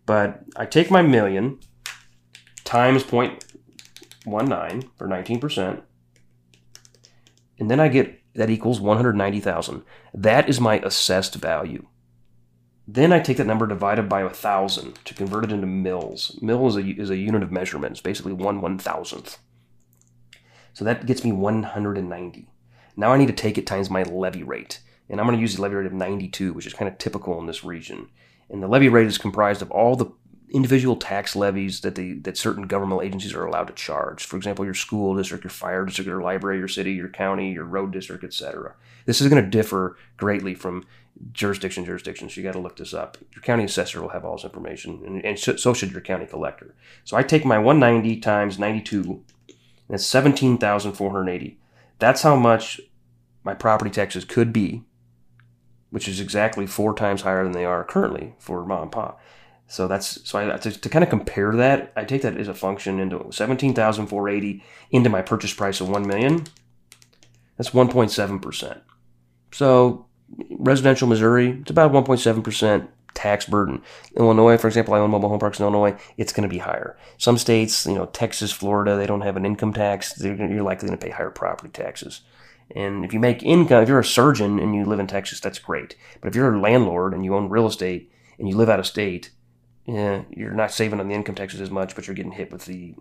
But 0.07 0.45
I 0.55 0.67
take 0.67 0.91
my 0.91 1.03
million 1.03 1.59
times 2.65 3.03
0.19 3.03 4.91
for 4.97 5.09
19 5.09 5.41
percent, 5.41 5.83
and 7.59 7.71
then 7.71 7.81
I 7.81 7.89
get 7.89 8.21
that 8.35 8.51
equals 8.51 8.81
190,000. 8.81 9.83
That 10.15 10.49
is 10.49 10.61
my 10.61 10.79
assessed 10.79 11.35
value. 11.35 11.87
Then 12.87 13.13
I 13.13 13.19
take 13.19 13.39
that 13.39 13.47
number 13.47 13.67
divided 13.67 14.09
by 14.09 14.21
a 14.21 14.31
thousand 14.31 15.05
to 15.07 15.15
convert 15.15 15.45
it 15.45 15.53
into 15.53 15.67
mils. 15.67 16.39
Mil 16.41 16.69
is 16.69 16.77
a, 16.77 16.83
is 16.83 17.11
a 17.11 17.17
unit 17.17 17.43
of 17.43 17.51
measurement. 17.51 17.93
It's 17.93 18.01
basically 18.01 18.33
one 18.33 18.61
one 18.61 18.79
thousandth. 18.79 19.39
So 20.73 20.85
that 20.85 21.07
gets 21.07 21.25
me 21.25 21.33
190. 21.33 22.49
Now 22.97 23.13
I 23.13 23.19
need 23.19 23.29
to 23.29 23.33
take 23.33 23.59
it 23.59 23.67
times 23.67 23.91
my 23.91 24.03
levy 24.03 24.43
rate. 24.43 24.81
And 25.09 25.21
I'm 25.21 25.27
going 25.27 25.37
to 25.37 25.43
use 25.43 25.57
the 25.57 25.63
levy 25.63 25.77
rate 25.77 25.87
of 25.87 25.93
92, 25.93 26.53
which 26.53 26.67
is 26.67 26.75
kind 26.75 26.91
of 26.91 26.99
typical 26.99 27.39
in 27.39 27.47
this 27.47 27.63
region. 27.63 28.09
And 28.51 28.63
the 28.63 28.69
levy 28.69 28.89
rate 28.89 29.07
is 29.07 29.19
comprised 29.19 29.63
of 29.63 29.71
all 29.71 29.97
the 29.97 30.11
individual 30.51 30.97
tax 30.97 31.35
levies 31.35 31.81
that 31.81 31.97
the 31.97 32.15
that 32.21 32.37
certain 32.37 32.67
governmental 32.67 33.03
agencies 33.03 33.35
are 33.35 33.45
allowed 33.45 33.67
to 33.67 33.73
charge. 33.73 34.25
For 34.25 34.37
example, 34.37 34.65
your 34.65 34.75
school 34.75 35.17
district, 35.17 35.45
your 35.45 35.51
fire 35.51 35.85
district, 35.85 36.09
your 36.09 36.23
library, 36.23 36.59
your 36.59 36.69
city, 36.69 36.93
your 36.93 37.09
county, 37.09 37.53
your 37.53 37.65
road 37.65 37.93
district, 37.93 38.25
etc. 38.25 38.75
This 39.07 39.21
is 39.21 39.29
going 39.29 39.43
to 39.43 39.51
differ 39.51 39.97
greatly 40.17 40.55
from 40.55 40.87
jurisdiction 41.33 41.85
to 41.85 41.89
jurisdiction. 41.89 42.29
So 42.29 42.41
you 42.41 42.47
got 42.47 42.53
to 42.53 42.61
look 42.61 42.77
this 42.77 42.95
up. 42.95 43.17
Your 43.35 43.43
county 43.43 43.65
assessor 43.65 44.01
will 44.01 44.11
have 44.11 44.25
all 44.25 44.37
this 44.37 44.45
information, 44.45 45.03
and, 45.05 45.25
and 45.25 45.39
so 45.39 45.75
should 45.75 45.93
your 45.93 46.01
county 46.01 46.27
collector. 46.27 46.75
So 47.05 47.17
I 47.17 47.23
take 47.23 47.45
my 47.45 47.59
190 47.59 48.21
times 48.21 48.59
92, 48.59 49.03
and 49.09 49.95
it's 49.95 50.07
17,480. 50.07 51.59
That's 51.99 52.23
how 52.23 52.37
much 52.37 52.81
my 53.43 53.55
property 53.55 53.91
taxes 53.91 54.25
could 54.25 54.53
be, 54.53 54.83
which 55.91 56.09
is 56.09 56.21
exactly 56.21 56.67
four 56.67 56.95
times 56.95 57.23
higher 57.23 57.43
than 57.43 57.53
they 57.53 57.65
are 57.65 57.85
currently 57.85 58.35
for 58.39 58.65
mom 58.67 58.83
and 58.83 58.93
pop. 58.93 59.21
So 59.69 59.89
that's 59.89 60.29
so 60.29 60.39
I 60.39 60.57
to, 60.59 60.71
to 60.71 60.89
kind 60.89 61.03
of 61.03 61.11
compare 61.11 61.53
that, 61.57 61.93
I 61.97 62.05
take 62.05 62.23
that 62.23 62.37
as 62.37 62.49
a 62.49 62.55
function 62.55 63.01
into 63.01 63.33
seventeen 63.33 63.75
thousand 63.75 64.07
four 64.07 64.29
eighty 64.29 64.63
into 64.91 65.11
my 65.11 65.23
purchase 65.23 65.55
price 65.55 65.81
of 65.81 65.89
one 65.89 66.07
million. 66.07 66.45
That's 67.57 67.75
one 67.75 67.89
point 67.89 68.11
seven 68.11 68.39
percent. 68.39 68.83
So 69.53 70.07
residential 70.51 71.09
Missouri, 71.09 71.59
it's 71.61 71.71
about 71.71 71.93
one 71.93 72.05
point 72.05 72.21
seven 72.21 72.43
percent 72.43 72.91
tax 73.17 73.47
burden. 73.47 73.83
Illinois, 74.17 74.57
for 74.57 74.69
example, 74.69 74.95
I 74.95 75.01
own 75.01 75.11
mobile 75.11 75.29
home 75.29 75.41
parks 75.41 75.59
in 75.59 75.65
Illinois. 75.65 75.99
It's 76.17 76.33
going 76.33 76.49
to 76.49 76.55
be 76.55 76.59
higher. 76.59 76.97
Some 77.19 77.39
states, 77.39 77.87
you 77.87 77.95
know, 77.95 78.07
Texas, 78.07 78.53
Florida, 78.53 78.97
they 78.97 79.07
don't 79.07 79.23
have 79.23 79.37
an 79.37 79.47
income 79.47 79.73
tax. 79.73 80.21
you're 80.23 80.63
likely 80.63 80.87
going 80.87 80.99
to 80.99 81.05
pay 81.05 81.11
higher 81.11 81.31
property 81.31 81.71
taxes. 81.71 82.21
And 82.75 83.05
if 83.05 83.13
you 83.13 83.21
make 83.21 83.43
income, 83.43 83.83
if 83.83 83.89
you're 83.89 84.01
a 84.01 84.05
surgeon 84.05 84.59
and 84.59 84.75
you 84.75 84.85
live 84.85 85.01
in 85.01 85.07
Texas, 85.07 85.41
that's 85.41 85.59
great. 85.59 85.97
But 86.21 86.29
if 86.29 86.35
you're 86.35 86.55
a 86.55 86.61
landlord 86.61 87.15
and 87.15 87.25
you 87.25 87.35
own 87.35 87.49
real 87.49 87.67
estate 87.67 88.11
and 88.39 88.49
you 88.49 88.57
live 88.57 88.69
out 88.69 88.81
of 88.81 88.87
state, 88.87 89.31
yeah, 89.87 90.23
you're 90.31 90.51
not 90.53 90.73
saving 90.73 91.01
on 91.01 91.09
the 91.09 91.15
income 91.15 91.37
taxes 91.37 91.61
as 91.61 91.71
much, 91.71 91.95
but 91.95 92.07
you're 92.07 92.17
getting 92.17 92.33
hit 92.33 92.53
with 92.53 92.65
the 92.65 92.95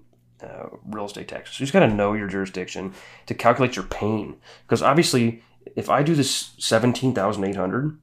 uh, 0.43 0.67
real 0.85 1.05
estate 1.05 1.27
taxes. 1.27 1.55
So 1.55 1.61
you 1.61 1.65
just 1.65 1.73
got 1.73 1.79
to 1.79 1.93
know 1.93 2.13
your 2.13 2.27
jurisdiction 2.27 2.93
to 3.25 3.33
calculate 3.33 3.75
your 3.75 3.85
pain. 3.85 4.37
Because 4.67 4.83
obviously, 4.83 5.41
if 5.75 5.89
I 5.89 6.03
do 6.03 6.13
this 6.13 6.53
seventeen 6.59 7.13
thousand 7.15 7.43
eight 7.43 7.55
hundred, 7.55 7.97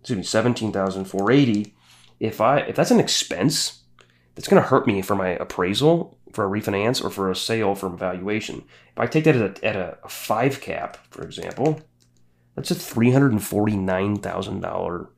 excuse 0.00 0.16
me, 0.16 0.22
seventeen 0.22 0.72
thousand 0.72 1.04
four 1.04 1.30
eighty, 1.30 1.74
if 2.18 2.40
I 2.40 2.60
if 2.60 2.76
that's 2.76 2.90
an 2.90 3.00
expense, 3.00 3.82
that's 4.34 4.48
going 4.48 4.62
to 4.62 4.68
hurt 4.68 4.86
me 4.86 5.02
for 5.02 5.14
my 5.14 5.30
appraisal 5.30 6.18
for 6.32 6.44
a 6.44 6.60
refinance 6.60 7.04
or 7.04 7.10
for 7.10 7.30
a 7.30 7.36
sale 7.36 7.74
from 7.74 7.98
valuation. 7.98 8.64
If 8.92 8.98
I 8.98 9.06
take 9.06 9.24
that 9.24 9.36
at 9.36 9.58
a, 9.62 9.66
at 9.66 9.76
a 9.76 10.08
five 10.08 10.60
cap, 10.60 10.96
for 11.10 11.22
example, 11.22 11.80
that's 12.54 12.70
a 12.70 12.74
three 12.74 13.10
hundred 13.12 13.32
and 13.32 13.42
forty 13.42 13.76
nine 13.76 14.16
thousand 14.16 14.60
dollar 14.60 15.10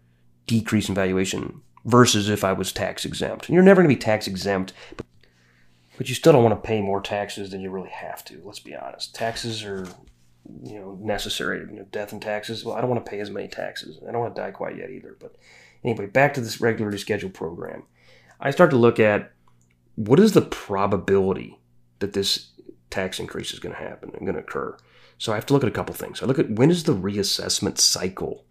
decrease 0.46 0.88
in 0.88 0.94
valuation 0.94 1.60
versus 1.84 2.28
if 2.28 2.44
I 2.44 2.52
was 2.52 2.72
tax 2.72 3.04
exempt. 3.04 3.48
And 3.48 3.54
you're 3.54 3.64
never 3.64 3.82
going 3.82 3.90
to 3.90 3.96
be 3.96 4.00
tax 4.00 4.26
exempt, 4.26 4.72
but 5.98 6.08
you 6.08 6.14
still 6.14 6.32
don't 6.32 6.44
want 6.44 6.60
to 6.60 6.66
pay 6.66 6.80
more 6.80 7.00
taxes 7.00 7.50
than 7.50 7.60
you 7.60 7.70
really 7.70 7.90
have 7.90 8.24
to. 8.26 8.40
Let's 8.44 8.60
be 8.60 8.74
honest. 8.74 9.14
Taxes 9.14 9.64
are, 9.64 9.86
you 10.64 10.78
know, 10.78 10.98
necessary. 11.00 11.60
You 11.60 11.78
know, 11.78 11.86
death 11.90 12.12
and 12.12 12.22
taxes. 12.22 12.64
Well, 12.64 12.76
I 12.76 12.80
don't 12.80 12.90
want 12.90 13.04
to 13.04 13.10
pay 13.10 13.20
as 13.20 13.30
many 13.30 13.48
taxes. 13.48 13.98
I 14.06 14.12
don't 14.12 14.20
want 14.20 14.34
to 14.34 14.40
die 14.40 14.50
quite 14.50 14.76
yet 14.76 14.90
either. 14.90 15.16
But 15.18 15.36
anyway, 15.84 16.06
back 16.06 16.34
to 16.34 16.40
this 16.40 16.60
regularly 16.60 16.98
scheduled 16.98 17.34
program. 17.34 17.84
I 18.40 18.50
start 18.50 18.70
to 18.70 18.76
look 18.76 18.98
at 18.98 19.32
what 19.94 20.18
is 20.18 20.32
the 20.32 20.42
probability 20.42 21.58
that 22.00 22.12
this 22.12 22.50
tax 22.90 23.20
increase 23.20 23.52
is 23.52 23.58
going 23.58 23.74
to 23.74 23.80
happen 23.80 24.10
and 24.14 24.26
going 24.26 24.34
to 24.34 24.42
occur. 24.42 24.76
So 25.18 25.32
I 25.32 25.36
have 25.36 25.46
to 25.46 25.52
look 25.52 25.62
at 25.62 25.68
a 25.68 25.72
couple 25.72 25.94
things. 25.94 26.22
I 26.22 26.26
look 26.26 26.38
at 26.38 26.50
when 26.50 26.70
is 26.70 26.84
the 26.84 26.94
reassessment 26.94 27.78
cycle 27.78 28.44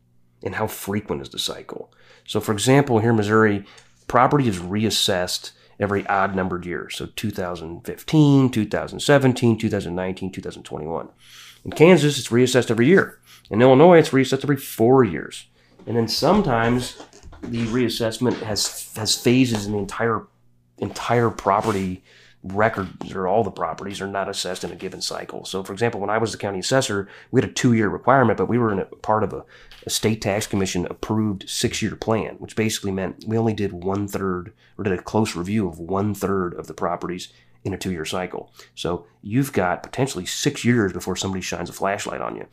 and 0.44 0.56
how 0.56 0.68
frequent 0.68 1.22
is 1.22 1.30
the 1.30 1.40
cycle. 1.40 1.94
So, 2.26 2.40
for 2.40 2.54
example, 2.54 3.00
here 3.00 3.10
in 3.10 3.18
Missouri, 3.18 3.66
property 4.08 4.48
is 4.48 4.60
reassessed 4.60 5.52
every 5.80 6.06
odd 6.08 6.36
numbered 6.36 6.66
year. 6.66 6.90
So 6.90 7.08
2015, 7.08 8.52
2017, 8.52 9.58
2019, 9.58 10.32
2021. 10.32 11.10
In 11.64 11.72
Kansas, 11.72 12.18
it's 12.18 12.30
reassessed 12.30 12.72
every 12.72 12.88
year. 12.88 13.20
In 13.50 13.62
Illinois, 13.62 14.00
it's 14.00 14.10
reassessed 14.10 14.44
every 14.44 14.58
four 14.58 15.04
years. 15.04 15.48
And 15.86 15.96
then 15.96 16.08
sometimes 16.08 17.02
the 17.42 17.66
reassessment 17.68 18.42
has 18.42 18.92
has 18.96 19.16
phases 19.16 19.66
in 19.66 19.74
the 19.74 19.80
entire 19.80 20.28
entire 20.78 21.30
property 21.30 22.04
records 22.44 23.14
or 23.14 23.28
all 23.28 23.44
the 23.44 23.52
properties 23.52 24.02
are 24.02 24.08
not 24.08 24.28
assessed 24.28 24.64
in 24.64 24.72
a 24.72 24.76
given 24.76 25.02
cycle. 25.02 25.46
So, 25.46 25.64
for 25.64 25.74
example, 25.74 26.02
when 26.02 26.10
I 26.10 26.18
was 26.18 26.32
the 26.32 26.40
county 26.40 26.60
assessor, 26.60 27.08
we 27.30 27.40
had 27.40 27.50
a 27.50 27.54
two 27.54 27.74
year 27.74 27.90
requirement, 27.90 28.38
but 28.38 28.48
we 28.48 28.58
were 28.58 28.72
in 28.72 28.80
a 28.80 28.86
part 28.86 29.24
of 29.24 29.34
a, 29.34 29.46
a 29.86 29.90
state 29.90 30.22
tax 30.22 30.48
commission 30.48 30.88
approved 30.90 31.48
six 31.48 31.82
year 31.82 31.96
plan, 31.96 32.36
which 32.36 32.56
basically 32.56 32.92
meant 32.92 33.26
we 33.28 33.38
only 33.38 33.54
did 33.54 33.72
one 33.72 34.08
third 34.08 34.54
or 34.78 34.84
did 34.84 34.94
a 34.94 35.02
close 35.02 35.36
review 35.36 35.68
of 35.68 35.80
one 35.80 36.14
third 36.16 36.54
of 36.56 36.68
the 36.68 36.74
properties 36.74 37.32
in 37.64 37.74
a 37.74 37.78
two 37.78 37.92
year 37.92 38.06
cycle. 38.06 38.52
So, 38.76 39.06
you've 39.22 39.54
got 39.54 39.84
potentially 39.84 40.26
six 40.26 40.66
years 40.66 40.94
before 40.94 41.16
somebody 41.16 41.42
shines 41.42 41.70
a 41.70 41.74
flashlight 41.74 42.22
on 42.22 42.36
you. 42.36 42.48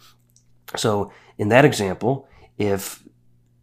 So, 0.77 1.13
in 1.39 1.49
that 1.49 1.65
example, 1.65 2.29
if 2.59 3.03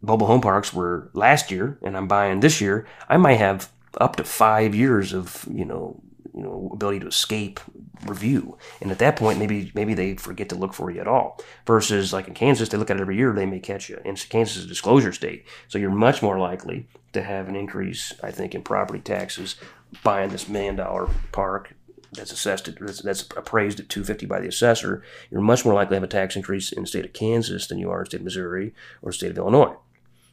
mobile 0.00 0.26
home 0.26 0.40
parks 0.40 0.72
were 0.72 1.10
last 1.12 1.50
year 1.50 1.78
and 1.82 1.96
I'm 1.96 2.08
buying 2.08 2.40
this 2.40 2.60
year, 2.60 2.86
I 3.08 3.16
might 3.16 3.34
have 3.34 3.70
up 3.98 4.16
to 4.16 4.24
five 4.24 4.74
years 4.74 5.12
of 5.12 5.46
you 5.50 5.64
know 5.64 6.00
you 6.34 6.42
know 6.42 6.70
ability 6.72 7.00
to 7.00 7.06
escape 7.06 7.58
review 8.04 8.58
and 8.82 8.90
at 8.90 8.98
that 8.98 9.16
point 9.16 9.38
maybe 9.38 9.72
maybe 9.74 9.94
they 9.94 10.14
forget 10.14 10.50
to 10.50 10.54
look 10.54 10.74
for 10.74 10.90
you 10.90 11.00
at 11.00 11.08
all 11.08 11.40
versus 11.66 12.12
like 12.12 12.28
in 12.28 12.34
kansas 12.34 12.68
they 12.68 12.76
look 12.76 12.90
at 12.90 12.98
it 12.98 13.00
every 13.00 13.16
year 13.16 13.32
they 13.32 13.46
may 13.46 13.58
catch 13.58 13.88
you 13.88 13.98
and 14.04 14.22
kansas 14.28 14.58
is 14.58 14.64
a 14.66 14.68
disclosure 14.68 15.12
state 15.12 15.46
so 15.68 15.78
you're 15.78 15.90
much 15.90 16.22
more 16.22 16.38
likely 16.38 16.86
to 17.12 17.22
have 17.22 17.48
an 17.48 17.56
increase 17.56 18.12
i 18.22 18.30
think 18.30 18.54
in 18.54 18.62
property 18.62 19.00
taxes 19.00 19.56
buying 20.02 20.30
this 20.30 20.48
million 20.48 20.76
dollar 20.76 21.08
park 21.32 21.74
that's 22.12 22.32
assessed 22.32 22.68
at, 22.68 22.78
that's, 22.80 23.02
that's 23.02 23.28
appraised 23.36 23.80
at 23.80 23.88
250 23.88 24.26
by 24.26 24.40
the 24.40 24.48
assessor 24.48 25.02
you're 25.30 25.40
much 25.40 25.64
more 25.64 25.74
likely 25.74 25.90
to 25.90 25.96
have 25.96 26.02
a 26.02 26.08
tax 26.08 26.36
increase 26.36 26.72
in 26.72 26.82
the 26.82 26.88
state 26.88 27.04
of 27.04 27.12
kansas 27.12 27.66
than 27.66 27.78
you 27.78 27.90
are 27.90 27.98
in 27.98 28.04
the 28.04 28.06
state 28.06 28.18
of 28.18 28.24
missouri 28.24 28.74
or 29.02 29.12
state 29.12 29.30
of 29.30 29.38
illinois 29.38 29.74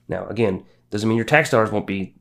now 0.07 0.25
again 0.27 0.63
doesn't 0.89 1.09
mean 1.09 1.17
your 1.17 1.25
tax 1.25 1.49
dollars 1.49 1.71
won't 1.71 1.87
be 1.87 2.13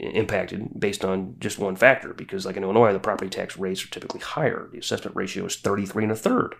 impacted 0.00 0.78
based 0.78 1.04
on 1.04 1.36
just 1.40 1.58
one 1.58 1.76
factor 1.76 2.12
because 2.14 2.46
like 2.46 2.56
in 2.56 2.62
Illinois 2.62 2.92
the 2.92 3.00
property 3.00 3.28
tax 3.28 3.56
rates 3.56 3.84
are 3.84 3.88
typically 3.88 4.20
higher. 4.20 4.68
The 4.72 4.78
assessment 4.78 5.16
ratio 5.16 5.46
is 5.46 5.56
33 5.56 6.04
and 6.04 6.12
a 6.12 6.16
third 6.16 6.54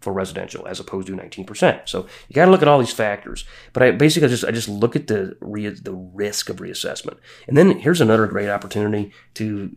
for 0.00 0.12
residential 0.12 0.66
as 0.66 0.80
opposed 0.80 1.06
to 1.06 1.14
19%. 1.14 1.88
So 1.88 2.06
you 2.28 2.34
got 2.34 2.44
to 2.44 2.50
look 2.50 2.62
at 2.62 2.68
all 2.68 2.78
these 2.78 2.92
factors. 2.92 3.44
But 3.72 3.82
I 3.82 3.90
basically 3.90 4.28
just 4.28 4.44
I 4.44 4.50
just 4.50 4.68
look 4.68 4.94
at 4.94 5.06
the 5.06 5.36
re, 5.40 5.68
the 5.68 5.92
risk 5.92 6.48
of 6.48 6.56
reassessment. 6.56 7.18
And 7.48 7.56
then 7.56 7.78
here's 7.78 8.00
another 8.00 8.26
great 8.26 8.48
opportunity 8.48 9.12
to 9.34 9.70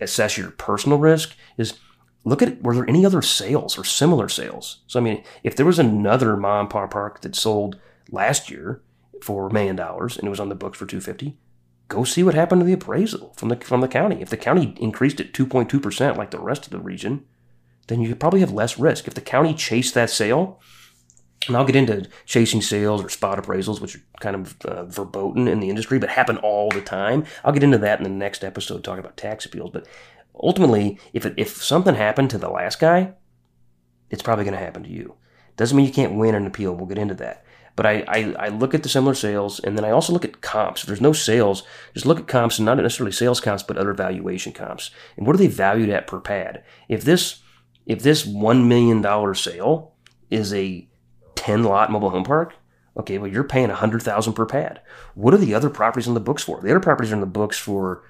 assess 0.00 0.36
your 0.36 0.50
personal 0.52 0.98
risk 0.98 1.36
is 1.56 1.78
look 2.24 2.42
at 2.42 2.62
were 2.62 2.74
there 2.74 2.88
any 2.88 3.04
other 3.04 3.22
sales 3.22 3.78
or 3.78 3.84
similar 3.84 4.28
sales. 4.28 4.80
So 4.86 4.98
I 4.98 5.02
mean, 5.02 5.22
if 5.42 5.54
there 5.54 5.66
was 5.66 5.78
another 5.78 6.36
mom 6.36 6.68
pop 6.68 6.90
park 6.90 7.20
that 7.20 7.36
sold 7.36 7.78
last 8.10 8.50
year 8.50 8.82
for 9.22 9.48
a 9.48 9.52
million 9.52 9.76
dollars 9.76 10.16
and 10.16 10.26
it 10.26 10.30
was 10.30 10.40
on 10.40 10.48
the 10.48 10.54
books 10.54 10.78
for 10.78 10.86
250, 10.86 11.36
go 11.88 12.04
see 12.04 12.22
what 12.22 12.34
happened 12.34 12.60
to 12.60 12.64
the 12.64 12.72
appraisal 12.72 13.32
from 13.36 13.48
the 13.50 13.56
from 13.56 13.80
the 13.80 13.88
county. 13.88 14.20
If 14.20 14.30
the 14.30 14.36
county 14.36 14.74
increased 14.78 15.20
it 15.20 15.32
2.2 15.32 15.82
percent 15.82 16.16
like 16.16 16.30
the 16.30 16.40
rest 16.40 16.64
of 16.64 16.70
the 16.70 16.80
region, 16.80 17.24
then 17.86 18.00
you 18.00 18.14
probably 18.14 18.40
have 18.40 18.52
less 18.52 18.78
risk. 18.78 19.06
If 19.06 19.14
the 19.14 19.20
county 19.20 19.54
chased 19.54 19.94
that 19.94 20.10
sale, 20.10 20.60
and 21.46 21.56
I'll 21.56 21.64
get 21.64 21.76
into 21.76 22.08
chasing 22.24 22.62
sales 22.62 23.04
or 23.04 23.08
spot 23.08 23.42
appraisals, 23.42 23.80
which 23.80 23.96
are 23.96 24.02
kind 24.20 24.36
of 24.36 24.60
uh, 24.62 24.84
verboten 24.84 25.48
in 25.48 25.60
the 25.60 25.68
industry, 25.68 25.98
but 25.98 26.10
happen 26.10 26.38
all 26.38 26.70
the 26.70 26.80
time. 26.80 27.24
I'll 27.44 27.52
get 27.52 27.62
into 27.62 27.78
that 27.78 27.98
in 27.98 28.04
the 28.04 28.10
next 28.10 28.44
episode, 28.44 28.82
talking 28.82 29.00
about 29.00 29.16
tax 29.16 29.44
appeals. 29.44 29.70
But 29.70 29.86
ultimately, 30.34 30.98
if 31.12 31.26
it, 31.26 31.34
if 31.36 31.62
something 31.62 31.94
happened 31.94 32.30
to 32.30 32.38
the 32.38 32.48
last 32.48 32.80
guy, 32.80 33.12
it's 34.10 34.22
probably 34.22 34.44
going 34.44 34.56
to 34.56 34.64
happen 34.64 34.84
to 34.84 34.90
you. 34.90 35.16
Doesn't 35.56 35.76
mean 35.76 35.86
you 35.86 35.92
can't 35.92 36.14
win 36.14 36.34
an 36.34 36.46
appeal. 36.46 36.74
We'll 36.74 36.86
get 36.86 36.98
into 36.98 37.14
that. 37.14 37.44
But 37.76 37.86
I, 37.86 38.04
I, 38.06 38.34
I, 38.38 38.48
look 38.48 38.72
at 38.72 38.84
the 38.84 38.88
similar 38.88 39.14
sales 39.14 39.58
and 39.58 39.76
then 39.76 39.84
I 39.84 39.90
also 39.90 40.12
look 40.12 40.24
at 40.24 40.40
comps. 40.40 40.82
If 40.82 40.86
there's 40.86 41.00
no 41.00 41.12
sales, 41.12 41.64
just 41.92 42.06
look 42.06 42.20
at 42.20 42.28
comps 42.28 42.58
and 42.58 42.66
not 42.66 42.76
necessarily 42.76 43.10
sales 43.10 43.40
comps, 43.40 43.64
but 43.64 43.76
other 43.76 43.92
valuation 43.92 44.52
comps. 44.52 44.92
And 45.16 45.26
what 45.26 45.34
are 45.34 45.38
they 45.38 45.48
valued 45.48 45.88
at 45.88 46.06
per 46.06 46.20
pad? 46.20 46.62
If 46.88 47.02
this 47.02 47.42
if 47.86 48.02
this 48.02 48.24
one 48.24 48.68
million 48.68 49.02
dollar 49.02 49.34
sale 49.34 49.94
is 50.30 50.52
a 50.52 50.88
10 51.36 51.64
lot 51.64 51.90
mobile 51.90 52.10
home 52.10 52.24
park, 52.24 52.54
okay, 52.96 53.18
well 53.18 53.30
you're 53.30 53.44
paying 53.44 53.70
a 53.70 53.74
hundred 53.74 54.02
thousand 54.02 54.34
per 54.34 54.46
pad. 54.46 54.80
What 55.14 55.34
are 55.34 55.38
the 55.38 55.54
other 55.54 55.70
properties 55.70 56.08
in 56.08 56.14
the 56.14 56.20
books 56.20 56.42
for? 56.42 56.60
The 56.60 56.70
other 56.70 56.80
properties 56.80 57.12
are 57.12 57.16
in 57.16 57.20
the 57.20 57.26
books 57.26 57.58
for 57.58 58.04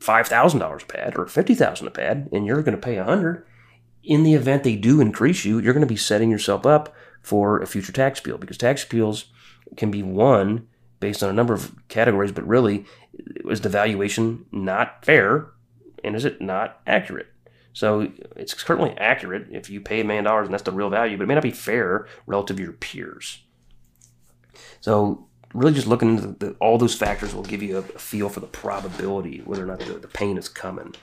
five 0.00 0.26
thousand 0.28 0.60
dollars 0.60 0.82
a 0.82 0.86
pad 0.86 1.14
or 1.16 1.26
fifty 1.26 1.54
thousand 1.54 1.86
a 1.86 1.90
pad, 1.90 2.28
and 2.32 2.46
you're 2.46 2.62
going 2.62 2.76
to 2.76 2.80
pay 2.80 2.96
a 2.96 3.04
hundred. 3.04 3.46
In 4.02 4.24
the 4.24 4.34
event 4.34 4.64
they 4.64 4.76
do 4.76 5.00
increase 5.00 5.44
you, 5.44 5.58
you're 5.58 5.74
going 5.74 5.86
to 5.86 5.94
be 5.94 5.96
setting 5.96 6.30
yourself 6.30 6.66
up 6.66 6.94
for 7.22 7.60
a 7.60 7.66
future 7.66 7.92
tax 7.92 8.18
appeal 8.18 8.38
because 8.38 8.58
tax 8.58 8.82
appeals 8.82 9.26
can 9.76 9.90
be 9.90 10.02
won 10.02 10.66
based 10.98 11.22
on 11.22 11.30
a 11.30 11.32
number 11.32 11.54
of 11.54 11.74
categories, 11.88 12.32
but 12.32 12.46
really, 12.46 12.84
is 13.48 13.60
the 13.60 13.68
valuation 13.68 14.46
not 14.52 15.04
fair 15.04 15.48
and 16.02 16.16
is 16.16 16.24
it 16.24 16.40
not 16.40 16.80
accurate? 16.86 17.31
So 17.72 18.12
it's 18.36 18.60
certainly 18.60 18.92
accurate 18.98 19.46
if 19.50 19.70
you 19.70 19.80
pay 19.80 20.00
a 20.00 20.04
million 20.04 20.24
dollars 20.24 20.46
and 20.46 20.52
that's 20.52 20.62
the 20.62 20.72
real 20.72 20.90
value, 20.90 21.16
but 21.16 21.24
it 21.24 21.26
may 21.26 21.34
not 21.34 21.42
be 21.42 21.50
fair 21.50 22.06
relative 22.26 22.56
to 22.58 22.62
your 22.62 22.72
peers. 22.72 23.42
So 24.80 25.26
really 25.54 25.72
just 25.72 25.86
looking 25.86 26.10
into 26.10 26.26
the, 26.28 26.56
all 26.60 26.78
those 26.78 26.94
factors 26.94 27.34
will 27.34 27.42
give 27.42 27.62
you 27.62 27.76
a, 27.76 27.80
a, 27.80 27.98
feel 27.98 28.28
for 28.28 28.40
the 28.40 28.46
probability 28.46 29.42
whether 29.44 29.62
or 29.62 29.66
not 29.66 29.80
the, 29.80 29.94
the 29.94 30.08
pain 30.08 30.36
is 30.36 30.48
coming. 30.48 30.94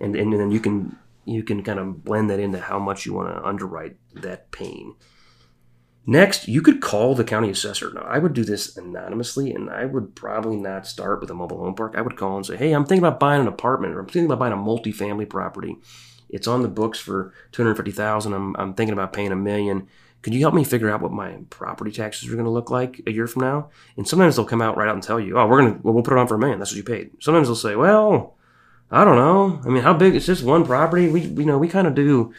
And, 0.00 0.16
and 0.16 0.32
then 0.32 0.50
you 0.50 0.60
can 0.60 0.96
you 1.24 1.42
can 1.42 1.62
kind 1.62 1.78
of 1.78 2.04
blend 2.04 2.30
that 2.30 2.38
into 2.38 2.60
how 2.60 2.78
much 2.78 3.04
you 3.04 3.12
want 3.12 3.34
to 3.34 3.44
underwrite 3.44 3.96
that 4.14 4.52
pain. 4.52 4.94
Next, 6.08 6.46
you 6.46 6.62
could 6.62 6.80
call 6.80 7.16
the 7.16 7.24
county 7.24 7.50
assessor. 7.50 7.92
Now, 7.92 8.02
I 8.02 8.18
would 8.18 8.32
do 8.32 8.44
this 8.44 8.76
anonymously, 8.76 9.52
and 9.52 9.68
I 9.68 9.86
would 9.86 10.14
probably 10.14 10.56
not 10.56 10.86
start 10.86 11.20
with 11.20 11.28
a 11.30 11.34
mobile 11.34 11.58
home 11.58 11.74
park. 11.74 11.94
I 11.96 12.00
would 12.00 12.16
call 12.16 12.36
and 12.36 12.46
say, 12.46 12.56
"Hey, 12.56 12.70
I'm 12.70 12.84
thinking 12.84 13.04
about 13.04 13.18
buying 13.18 13.40
an 13.40 13.48
apartment, 13.48 13.94
or 13.94 13.98
I'm 13.98 14.06
thinking 14.06 14.26
about 14.26 14.38
buying 14.38 14.52
a 14.52 14.56
multifamily 14.56 15.28
property. 15.28 15.78
It's 16.28 16.46
on 16.46 16.62
the 16.62 16.68
books 16.68 16.98
for 16.98 17.32
two 17.52 17.62
hundred 17.62 17.76
fifty 17.76 17.92
thousand. 17.92 18.32
I'm 18.32 18.56
I'm 18.56 18.74
thinking 18.74 18.92
about 18.92 19.12
paying 19.12 19.32
a 19.32 19.36
million. 19.36 19.88
Could 20.22 20.34
you 20.34 20.40
help 20.40 20.54
me 20.54 20.64
figure 20.64 20.90
out 20.90 21.02
what 21.02 21.12
my 21.12 21.38
property 21.50 21.92
taxes 21.92 22.28
are 22.28 22.34
going 22.34 22.46
to 22.46 22.50
look 22.50 22.70
like 22.70 23.00
a 23.06 23.12
year 23.12 23.26
from 23.26 23.42
now?" 23.42 23.70
And 23.96 24.08
sometimes 24.08 24.36
they'll 24.36 24.44
come 24.44 24.62
out 24.62 24.76
right 24.76 24.88
out 24.88 24.94
and 24.94 25.02
tell 25.02 25.20
you, 25.20 25.38
"Oh, 25.38 25.46
we're 25.46 25.62
gonna 25.62 25.78
well, 25.82 25.94
we'll 25.94 26.02
put 26.02 26.14
it 26.14 26.18
on 26.18 26.26
for 26.26 26.34
a 26.34 26.38
million. 26.38 26.58
That's 26.58 26.72
what 26.72 26.78
you 26.78 26.84
paid." 26.84 27.10
Sometimes 27.20 27.48
they'll 27.48 27.54
say, 27.54 27.76
"Well, 27.76 28.34
I 28.90 29.04
don't 29.04 29.16
know. 29.16 29.60
I 29.64 29.68
mean, 29.68 29.82
how 29.82 29.94
big? 29.94 30.14
is 30.14 30.26
this 30.26 30.42
one 30.42 30.64
property. 30.64 31.08
We 31.08 31.20
you 31.20 31.44
know 31.44 31.58
we 31.58 31.68
kind 31.68 31.86
of 31.86 31.94
do." 31.94 32.34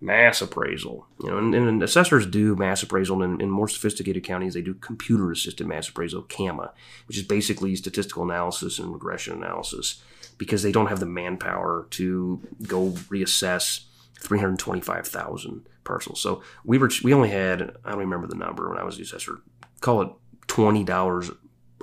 mass 0.00 0.40
appraisal. 0.40 1.06
You 1.22 1.30
know, 1.30 1.38
and, 1.38 1.54
and 1.54 1.82
assessors 1.82 2.26
do 2.26 2.56
mass 2.56 2.82
appraisal, 2.82 3.22
and 3.22 3.40
in 3.40 3.50
more 3.50 3.68
sophisticated 3.68 4.24
counties, 4.24 4.54
they 4.54 4.62
do 4.62 4.74
computer-assisted 4.74 5.66
mass 5.66 5.88
appraisal, 5.88 6.22
CAMA, 6.22 6.72
which 7.06 7.16
is 7.16 7.24
basically 7.24 7.74
statistical 7.76 8.22
analysis 8.22 8.78
and 8.78 8.92
regression 8.92 9.34
analysis, 9.34 10.02
because 10.38 10.62
they 10.62 10.72
don't 10.72 10.86
have 10.86 11.00
the 11.00 11.06
manpower 11.06 11.86
to 11.90 12.40
go 12.66 12.90
reassess 13.10 13.84
325,000 14.20 15.66
parcels. 15.84 16.20
So 16.20 16.42
we 16.64 16.78
were 16.78 16.90
we 17.02 17.12
only 17.12 17.30
had 17.30 17.76
I 17.84 17.90
don't 17.90 17.98
remember 17.98 18.28
the 18.28 18.36
number 18.36 18.68
when 18.68 18.78
I 18.78 18.84
was 18.84 18.96
the 18.96 19.02
assessor. 19.02 19.40
Call 19.80 20.02
it 20.02 20.08
twenty 20.46 20.84
dollars 20.84 21.30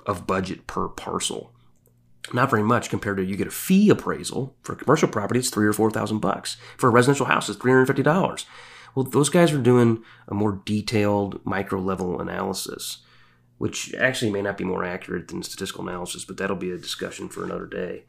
of 0.06 0.28
budget 0.28 0.68
per 0.68 0.88
parcel. 0.88 1.52
Not 2.34 2.50
very 2.50 2.64
much 2.64 2.90
compared 2.90 3.18
to 3.18 3.26
you 3.26 3.36
get 3.36 3.48
a 3.48 3.52
fee 3.52 3.90
appraisal 3.90 4.56
for 4.62 4.76
commercial 4.76 5.10
property. 5.10 5.40
It's 5.40 5.50
three 5.50 5.68
or 5.68 5.74
four 5.74 5.92
thousand 5.92 6.20
bucks 6.20 6.58
for 6.78 6.88
a 6.88 6.92
residential 6.92 7.26
house. 7.26 7.50
It's 7.50 7.60
three 7.60 7.72
hundred 7.72 7.88
fifty 7.88 8.04
dollars. 8.04 8.46
Well, 8.94 9.06
those 9.06 9.30
guys 9.30 9.52
are 9.52 9.58
doing 9.58 10.04
a 10.28 10.34
more 10.34 10.62
detailed 10.64 11.46
micro 11.46 11.82
level 11.82 12.22
analysis, 12.22 13.00
which 13.58 13.94
actually 13.96 14.32
may 14.32 14.42
not 14.42 14.58
be 14.58 14.64
more 14.64 14.86
accurate 14.86 15.28
than 15.28 15.44
statistical 15.44 15.88
analysis, 15.88 16.24
but 16.24 16.38
that'll 16.38 16.56
be 16.56 16.72
a 16.72 16.78
discussion 16.78 17.28
for 17.28 17.44
another 17.44 17.66
day. 17.66 18.06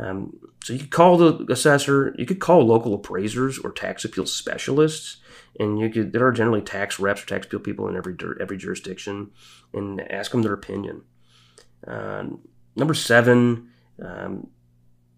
Um, 0.00 0.38
so 0.62 0.72
you 0.72 0.78
could 0.78 0.90
call 0.90 1.16
the 1.16 1.44
assessor, 1.52 2.14
you 2.16 2.24
could 2.24 2.38
call 2.38 2.64
local 2.64 2.94
appraisers 2.94 3.58
or 3.58 3.72
tax 3.72 4.04
appeal 4.04 4.26
specialists, 4.26 5.16
and 5.58 5.78
you 5.78 5.90
could 5.90 6.12
there 6.12 6.26
are 6.26 6.32
generally 6.32 6.60
tax 6.60 7.00
reps 7.00 7.22
or 7.22 7.26
tax 7.26 7.46
appeal 7.46 7.60
people 7.60 7.88
in 7.88 7.96
every 7.96 8.16
every 8.40 8.56
jurisdiction, 8.56 9.30
and 9.72 10.00
ask 10.10 10.30
them 10.30 10.42
their 10.42 10.52
opinion. 10.52 11.02
Uh, 11.86 12.24
number 12.76 12.94
seven, 12.94 13.70
um, 14.02 14.48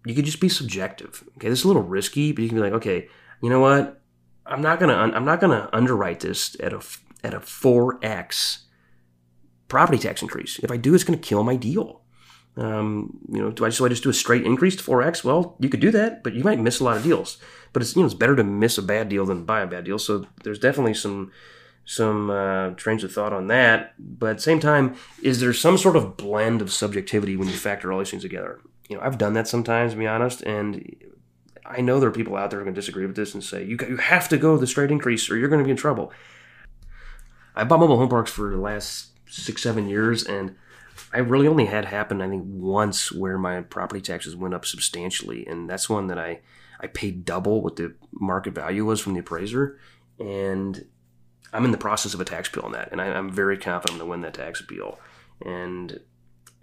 you 0.05 0.15
could 0.15 0.25
just 0.25 0.41
be 0.41 0.49
subjective. 0.49 1.23
Okay, 1.37 1.49
this 1.49 1.59
is 1.59 1.65
a 1.65 1.67
little 1.67 1.83
risky, 1.83 2.31
but 2.31 2.41
you 2.41 2.49
can 2.49 2.57
be 2.57 2.63
like, 2.63 2.73
okay, 2.73 3.07
you 3.41 3.49
know 3.49 3.59
what? 3.59 4.01
I'm 4.45 4.61
not 4.61 4.79
gonna 4.79 4.95
I'm 4.95 5.25
not 5.25 5.39
gonna 5.39 5.69
underwrite 5.71 6.21
this 6.21 6.55
at 6.59 6.73
a 6.73 6.81
at 7.23 7.33
a 7.33 7.39
four 7.39 7.99
x 8.01 8.65
property 9.67 9.99
tax 9.99 10.21
increase. 10.21 10.59
If 10.59 10.71
I 10.71 10.77
do, 10.77 10.95
it's 10.95 11.03
gonna 11.03 11.17
kill 11.19 11.43
my 11.43 11.55
deal. 11.55 12.00
Um, 12.57 13.19
you 13.31 13.41
know, 13.41 13.51
do 13.51 13.63
I 13.65 13.69
just, 13.69 13.79
do 13.79 13.85
I 13.85 13.89
just 13.89 14.03
do 14.03 14.09
a 14.09 14.13
straight 14.13 14.45
increase 14.45 14.75
to 14.75 14.83
4x? 14.83 15.23
Well, 15.23 15.55
you 15.59 15.69
could 15.69 15.79
do 15.79 15.91
that, 15.91 16.23
but 16.23 16.33
you 16.33 16.43
might 16.43 16.59
miss 16.59 16.79
a 16.79 16.83
lot 16.83 16.97
of 16.97 17.03
deals. 17.03 17.37
But 17.73 17.81
it's 17.81 17.95
you 17.95 18.01
know 18.01 18.05
it's 18.05 18.13
better 18.13 18.35
to 18.35 18.43
miss 18.43 18.77
a 18.77 18.81
bad 18.81 19.09
deal 19.09 19.25
than 19.25 19.45
buy 19.45 19.61
a 19.61 19.67
bad 19.67 19.85
deal. 19.85 19.97
So 19.97 20.27
there's 20.43 20.59
definitely 20.59 20.93
some 20.93 21.31
some 21.85 22.29
uh, 22.29 22.71
trains 22.71 23.03
of 23.03 23.13
thought 23.13 23.33
on 23.33 23.47
that. 23.47 23.93
But 23.97 24.31
at 24.31 24.35
the 24.37 24.43
same 24.43 24.59
time, 24.59 24.95
is 25.23 25.39
there 25.39 25.53
some 25.53 25.77
sort 25.77 25.95
of 25.95 26.17
blend 26.17 26.61
of 26.61 26.71
subjectivity 26.71 27.35
when 27.37 27.47
you 27.47 27.55
factor 27.55 27.91
all 27.91 27.99
these 27.99 28.11
things 28.11 28.23
together? 28.23 28.59
You 28.89 28.97
know, 28.97 29.03
I've 29.03 29.17
done 29.17 29.33
that 29.33 29.47
sometimes, 29.47 29.93
to 29.93 29.97
be 29.97 30.07
honest, 30.07 30.41
and 30.41 30.95
I 31.65 31.81
know 31.81 31.99
there 31.99 32.09
are 32.09 32.13
people 32.13 32.35
out 32.35 32.49
there 32.49 32.59
who 32.59 32.65
can 32.65 32.73
disagree 32.73 33.05
with 33.05 33.15
this 33.15 33.33
and 33.33 33.43
say 33.43 33.63
you 33.63 33.77
you 33.87 33.97
have 33.97 34.27
to 34.29 34.37
go 34.37 34.57
the 34.57 34.67
straight 34.67 34.91
increase 34.91 35.29
or 35.29 35.37
you're 35.37 35.49
going 35.49 35.61
to 35.61 35.65
be 35.65 35.71
in 35.71 35.77
trouble. 35.77 36.11
I 37.55 37.63
bought 37.63 37.79
mobile 37.79 37.97
home 37.97 38.09
parks 38.09 38.31
for 38.31 38.49
the 38.49 38.61
last 38.61 39.09
six 39.29 39.63
seven 39.63 39.87
years 39.87 40.23
and 40.23 40.55
I 41.13 41.19
really 41.19 41.47
only 41.47 41.65
had 41.65 41.85
happen 41.85 42.21
I 42.21 42.29
think 42.29 42.43
once 42.45 43.11
where 43.11 43.37
my 43.37 43.61
property 43.61 44.01
taxes 44.01 44.35
went 44.35 44.53
up 44.53 44.65
substantially, 44.65 45.45
and 45.45 45.69
that's 45.69 45.89
one 45.89 46.07
that 46.07 46.19
I 46.19 46.39
I 46.79 46.87
paid 46.87 47.25
double 47.25 47.61
what 47.61 47.75
the 47.75 47.93
market 48.11 48.55
value 48.55 48.85
was 48.85 48.99
from 48.99 49.13
the 49.13 49.19
appraiser, 49.19 49.77
and 50.19 50.85
I'm 51.53 51.65
in 51.65 51.71
the 51.71 51.77
process 51.77 52.13
of 52.13 52.21
a 52.21 52.25
tax 52.25 52.47
appeal 52.47 52.63
on 52.63 52.71
that, 52.71 52.91
and 52.91 53.01
I, 53.01 53.07
am 53.07 53.29
very 53.29 53.57
confident 53.57 54.01
I'm 54.01 54.07
going 54.07 54.07
to 54.07 54.11
win 54.11 54.21
that 54.21 54.33
tax 54.33 54.61
appeal, 54.61 54.99
and 55.45 55.99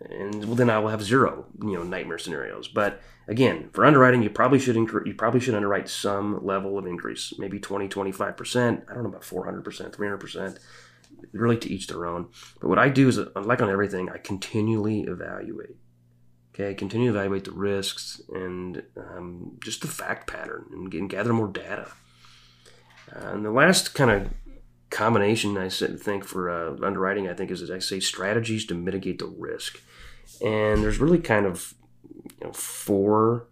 and 0.00 0.44
well, 0.44 0.54
then 0.54 0.70
I 0.70 0.78
will 0.78 0.88
have 0.88 1.02
zero 1.02 1.46
you 1.62 1.74
know 1.74 1.82
nightmare 1.82 2.18
scenarios. 2.18 2.68
But 2.68 3.00
again, 3.28 3.68
for 3.72 3.84
underwriting, 3.84 4.22
you 4.22 4.30
probably 4.30 4.58
should 4.58 4.76
incre- 4.76 5.06
you 5.06 5.14
probably 5.14 5.40
should 5.40 5.54
underwrite 5.54 5.88
some 5.88 6.44
level 6.44 6.78
of 6.78 6.86
increase, 6.86 7.34
maybe 7.38 7.60
20, 7.60 7.86
25 7.88 8.36
percent. 8.36 8.84
I 8.88 8.94
don't 8.94 9.02
know 9.02 9.10
about 9.10 9.24
400 9.24 9.62
percent, 9.62 9.94
300 9.94 10.16
percent 10.18 10.58
really 11.32 11.56
to 11.58 11.70
each 11.70 11.87
their 11.87 12.06
own. 12.06 12.28
But 12.60 12.68
what 12.68 12.78
I 12.78 12.88
do 12.88 13.08
is, 13.08 13.18
like 13.18 13.62
on 13.62 13.70
everything, 13.70 14.10
I 14.10 14.18
continually 14.18 15.02
evaluate. 15.02 15.76
Okay, 16.54 16.75
continue 16.75 17.12
to 17.12 17.16
evaluate 17.16 17.44
the 17.44 17.52
risks 17.52 18.20
and 18.34 18.82
um, 18.96 19.58
just 19.62 19.80
the 19.80 19.87
fact 19.87 20.26
pattern 20.26 20.66
and, 20.72 20.92
and 20.92 21.08
gather 21.08 21.32
more 21.32 21.48
data. 21.48 21.92
Uh, 23.14 23.28
and 23.28 23.44
the 23.44 23.50
last 23.50 23.94
kind 23.94 24.10
of 24.10 24.28
combination 24.90 25.56
I 25.56 25.68
think 25.68 26.25
for 26.25 26.50
uh, 26.50 26.76
underwriting, 26.84 27.28
I 27.28 27.34
think, 27.34 27.50
is 27.50 27.70
I 27.70 27.78
say 27.78 28.00
strategies 28.00 28.66
to 28.66 28.75
mitigate 28.75 29.18
the 29.18 29.26
risk. 29.26 29.80
And 30.44 30.82
there's 30.82 30.98
really 30.98 31.18
kind 31.18 31.46
of 31.46 31.75
you 32.40 32.46
know, 32.46 32.52
four 32.52 33.48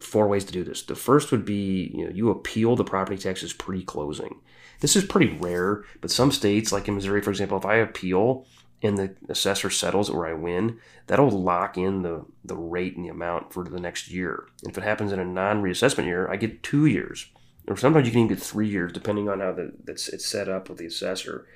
four 0.00 0.28
ways 0.28 0.44
to 0.44 0.52
do 0.52 0.62
this. 0.62 0.82
The 0.82 0.94
first 0.94 1.32
would 1.32 1.44
be 1.44 1.92
you 1.94 2.04
know 2.04 2.10
you 2.10 2.30
appeal 2.30 2.76
the 2.76 2.84
property 2.84 3.18
taxes 3.18 3.52
pre-closing. 3.52 4.40
This 4.80 4.96
is 4.96 5.04
pretty 5.04 5.36
rare, 5.38 5.84
but 6.00 6.10
some 6.10 6.30
states, 6.30 6.72
like 6.72 6.88
in 6.88 6.94
Missouri, 6.94 7.22
for 7.22 7.30
example, 7.30 7.58
if 7.58 7.64
I 7.64 7.76
appeal 7.76 8.46
and 8.82 8.98
the 8.98 9.16
assessor 9.28 9.70
settles 9.70 10.10
or 10.10 10.26
I 10.26 10.34
win, 10.34 10.78
that'll 11.06 11.30
lock 11.30 11.78
in 11.78 12.02
the, 12.02 12.24
the 12.44 12.56
rate 12.56 12.96
and 12.96 13.04
the 13.04 13.10
amount 13.10 13.52
for 13.52 13.64
the 13.64 13.80
next 13.80 14.10
year. 14.10 14.46
And 14.62 14.70
if 14.70 14.78
it 14.78 14.84
happens 14.84 15.12
in 15.12 15.20
a 15.20 15.24
non 15.24 15.62
reassessment 15.62 16.04
year, 16.04 16.28
I 16.30 16.36
get 16.36 16.62
two 16.62 16.86
years. 16.86 17.26
Or 17.68 17.76
sometimes 17.76 18.06
you 18.06 18.12
can 18.12 18.20
even 18.20 18.34
get 18.34 18.42
three 18.42 18.68
years, 18.68 18.92
depending 18.92 19.28
on 19.28 19.40
how 19.40 19.52
the, 19.52 19.72
that's 19.82 20.08
it's 20.08 20.26
set 20.26 20.48
up 20.48 20.68
with 20.68 20.78
the 20.78 20.86
assessor, 20.86 21.46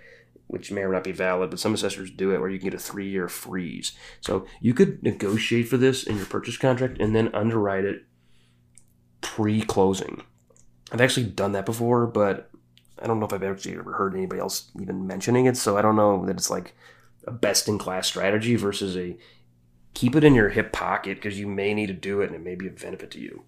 which 0.48 0.72
may 0.72 0.82
or 0.82 0.92
not 0.92 1.04
be 1.04 1.12
valid, 1.12 1.50
but 1.50 1.60
some 1.60 1.74
assessors 1.74 2.10
do 2.10 2.34
it 2.34 2.40
where 2.40 2.50
you 2.50 2.58
can 2.58 2.70
get 2.70 2.74
a 2.74 2.82
three 2.82 3.08
year 3.08 3.28
freeze. 3.28 3.92
So 4.20 4.46
you 4.60 4.74
could 4.74 5.02
negotiate 5.02 5.68
for 5.68 5.76
this 5.76 6.02
in 6.02 6.16
your 6.16 6.26
purchase 6.26 6.56
contract 6.56 7.00
and 7.00 7.14
then 7.14 7.34
underwrite 7.34 7.84
it 7.84 8.04
pre 9.20 9.62
closing. 9.62 10.22
I've 10.90 11.00
actually 11.00 11.26
done 11.26 11.52
that 11.52 11.66
before, 11.66 12.06
but 12.08 12.50
I 13.02 13.06
don't 13.06 13.20
know 13.20 13.26
if 13.26 13.32
I've 13.32 13.42
actually 13.42 13.76
ever 13.76 13.92
heard 13.92 14.14
anybody 14.14 14.40
else 14.40 14.70
even 14.80 15.06
mentioning 15.06 15.46
it. 15.46 15.56
So 15.56 15.76
I 15.76 15.82
don't 15.82 15.96
know 15.96 16.24
that 16.26 16.36
it's 16.36 16.50
like 16.50 16.74
a 17.26 17.30
best 17.30 17.68
in 17.68 17.78
class 17.78 18.06
strategy 18.06 18.56
versus 18.56 18.96
a 18.96 19.16
keep 19.94 20.14
it 20.14 20.24
in 20.24 20.34
your 20.34 20.50
hip 20.50 20.72
pocket 20.72 21.16
because 21.16 21.38
you 21.38 21.46
may 21.46 21.74
need 21.74 21.88
to 21.88 21.92
do 21.92 22.20
it 22.20 22.26
and 22.26 22.34
it 22.34 22.42
may 22.42 22.54
be 22.54 22.68
a 22.68 22.70
benefit 22.70 23.10
to 23.12 23.20
you. 23.20 23.44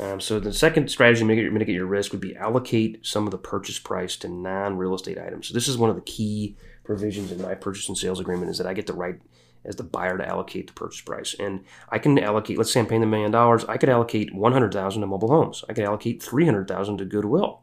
Um, 0.00 0.20
so 0.20 0.38
the 0.38 0.52
second 0.52 0.90
strategy 0.90 1.20
to 1.20 1.24
mitigate, 1.24 1.52
mitigate 1.52 1.74
your 1.74 1.86
risk 1.86 2.12
would 2.12 2.20
be 2.20 2.36
allocate 2.36 3.04
some 3.06 3.26
of 3.26 3.30
the 3.30 3.38
purchase 3.38 3.78
price 3.78 4.16
to 4.16 4.28
non-real 4.28 4.94
estate 4.94 5.18
items. 5.18 5.48
So 5.48 5.54
this 5.54 5.66
is 5.66 5.78
one 5.78 5.90
of 5.90 5.96
the 5.96 6.02
key 6.02 6.56
provisions 6.84 7.32
in 7.32 7.40
my 7.40 7.54
purchase 7.54 7.88
and 7.88 7.96
sales 7.96 8.20
agreement 8.20 8.50
is 8.50 8.58
that 8.58 8.66
I 8.66 8.74
get 8.74 8.86
the 8.86 8.92
right 8.92 9.20
as 9.64 9.76
the 9.76 9.82
buyer 9.82 10.16
to 10.16 10.26
allocate 10.26 10.68
the 10.68 10.72
purchase 10.72 11.00
price. 11.00 11.34
And 11.38 11.64
I 11.88 11.98
can 11.98 12.18
allocate, 12.18 12.58
let's 12.58 12.72
say 12.72 12.80
I'm 12.80 12.86
paying 12.86 13.00
the 13.00 13.06
million 13.06 13.30
dollars, 13.30 13.64
I 13.64 13.76
could 13.76 13.88
allocate 13.88 14.34
100,000 14.34 15.00
to 15.00 15.06
mobile 15.06 15.28
homes. 15.28 15.64
I 15.68 15.72
could 15.72 15.84
allocate 15.84 16.22
300,000 16.22 16.98
to 16.98 17.04
Goodwill. 17.04 17.62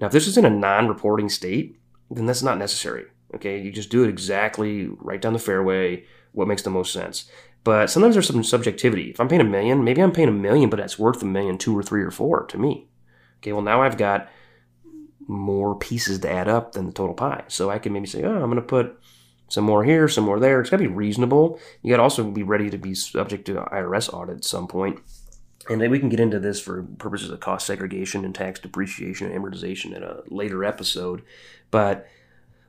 Now, 0.00 0.06
if 0.06 0.12
this 0.12 0.26
is 0.26 0.38
in 0.38 0.44
a 0.44 0.50
non 0.50 0.88
reporting 0.88 1.28
state, 1.28 1.78
then 2.10 2.26
that's 2.26 2.42
not 2.42 2.58
necessary. 2.58 3.06
Okay, 3.34 3.60
you 3.60 3.70
just 3.70 3.90
do 3.90 4.04
it 4.04 4.08
exactly 4.08 4.86
right 4.86 5.20
down 5.20 5.34
the 5.34 5.38
fairway, 5.38 6.04
what 6.32 6.48
makes 6.48 6.62
the 6.62 6.70
most 6.70 6.92
sense. 6.92 7.30
But 7.64 7.90
sometimes 7.90 8.14
there's 8.14 8.26
some 8.26 8.42
subjectivity. 8.44 9.10
If 9.10 9.20
I'm 9.20 9.28
paying 9.28 9.40
a 9.40 9.44
million, 9.44 9.84
maybe 9.84 10.00
I'm 10.00 10.12
paying 10.12 10.28
a 10.28 10.32
million, 10.32 10.70
but 10.70 10.78
that's 10.78 10.98
worth 10.98 11.22
a 11.22 11.26
million, 11.26 11.58
two 11.58 11.76
or 11.76 11.82
three 11.82 12.02
or 12.02 12.10
four 12.10 12.44
to 12.46 12.58
me. 12.58 12.88
Okay, 13.40 13.52
well, 13.52 13.62
now 13.62 13.82
I've 13.82 13.98
got 13.98 14.28
more 15.26 15.76
pieces 15.76 16.20
to 16.20 16.30
add 16.30 16.48
up 16.48 16.72
than 16.72 16.86
the 16.86 16.92
total 16.92 17.14
pie. 17.14 17.44
So 17.48 17.68
I 17.68 17.78
can 17.78 17.92
maybe 17.92 18.06
say, 18.06 18.22
oh, 18.24 18.42
I'm 18.42 18.50
going 18.50 18.56
to 18.56 18.62
put 18.62 18.98
some 19.48 19.64
more 19.64 19.84
here, 19.84 20.08
some 20.08 20.24
more 20.24 20.40
there. 20.40 20.60
It's 20.60 20.70
got 20.70 20.78
to 20.78 20.84
be 20.84 20.94
reasonable. 20.94 21.60
You 21.82 21.90
got 21.90 21.98
to 21.98 22.02
also 22.02 22.24
be 22.24 22.42
ready 22.42 22.70
to 22.70 22.78
be 22.78 22.94
subject 22.94 23.44
to 23.46 23.54
IRS 23.54 24.12
audit 24.12 24.38
at 24.38 24.44
some 24.44 24.68
point 24.68 25.00
and 25.68 25.90
we 25.90 25.98
can 25.98 26.08
get 26.08 26.20
into 26.20 26.38
this 26.38 26.60
for 26.60 26.82
purposes 26.82 27.30
of 27.30 27.40
cost 27.40 27.66
segregation 27.66 28.24
and 28.24 28.34
tax 28.34 28.60
depreciation 28.60 29.30
and 29.30 29.44
amortization 29.44 29.94
in 29.94 30.02
a 30.02 30.22
later 30.28 30.64
episode. 30.64 31.22
But 31.70 32.06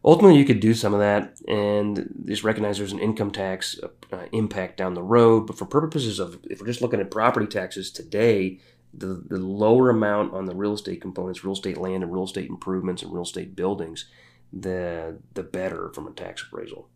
ultimately, 0.03 0.37
you 0.37 0.45
could 0.45 0.59
do 0.59 0.73
some 0.73 0.93
of 0.93 0.99
that 0.99 1.39
and 1.47 2.23
just 2.25 2.43
recognize 2.43 2.77
there's 2.77 2.91
an 2.91 2.99
income 2.99 3.31
tax 3.31 3.79
uh, 4.11 4.25
impact 4.31 4.77
down 4.77 4.93
the 4.93 5.03
road. 5.03 5.47
But 5.47 5.57
for 5.57 5.65
purposes 5.65 6.19
of, 6.19 6.39
if 6.49 6.59
we're 6.59 6.67
just 6.67 6.81
looking 6.81 6.99
at 6.99 7.11
property 7.11 7.47
taxes 7.47 7.91
today, 7.91 8.59
the, 8.93 9.23
the 9.27 9.37
lower 9.37 9.89
amount 9.89 10.33
on 10.33 10.45
the 10.45 10.55
real 10.55 10.73
estate 10.73 11.01
components, 11.01 11.43
real 11.43 11.53
estate 11.53 11.77
land 11.77 12.03
and 12.03 12.11
real 12.11 12.25
estate 12.25 12.49
improvements 12.49 13.03
and 13.03 13.13
real 13.13 13.23
estate 13.23 13.55
buildings, 13.55 14.05
the 14.51 15.19
the 15.35 15.43
better 15.43 15.91
from 15.93 16.07
a 16.07 16.11
tax 16.11 16.43
appraisal. 16.43 16.89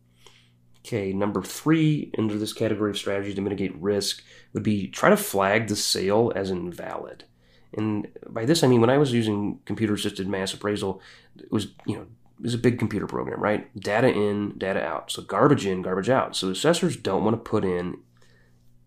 Okay, 0.84 1.12
number 1.12 1.42
three 1.42 2.10
under 2.18 2.36
this 2.36 2.52
category 2.52 2.90
of 2.90 2.98
strategies 2.98 3.34
to 3.36 3.40
mitigate 3.40 3.74
risk 3.76 4.22
would 4.52 4.62
be 4.62 4.88
try 4.88 5.08
to 5.08 5.16
flag 5.16 5.68
the 5.68 5.76
sale 5.76 6.32
as 6.36 6.50
invalid. 6.50 7.24
And 7.72 8.08
by 8.28 8.44
this 8.44 8.62
I 8.62 8.66
mean 8.66 8.80
when 8.80 8.90
I 8.90 8.98
was 8.98 9.12
using 9.12 9.60
computer 9.64 9.94
assisted 9.94 10.28
mass 10.28 10.52
appraisal, 10.52 11.00
it 11.38 11.50
was 11.50 11.68
you 11.86 11.96
know 11.96 12.06
it 12.38 12.42
was 12.42 12.54
a 12.54 12.58
big 12.58 12.78
computer 12.78 13.06
program, 13.06 13.40
right? 13.40 13.74
Data 13.78 14.08
in, 14.08 14.58
data 14.58 14.84
out. 14.84 15.10
So 15.10 15.22
garbage 15.22 15.66
in, 15.66 15.82
garbage 15.82 16.10
out. 16.10 16.34
So 16.36 16.50
assessors 16.50 16.96
don't 16.96 17.24
want 17.24 17.34
to 17.36 17.50
put 17.50 17.64
in 17.64 17.98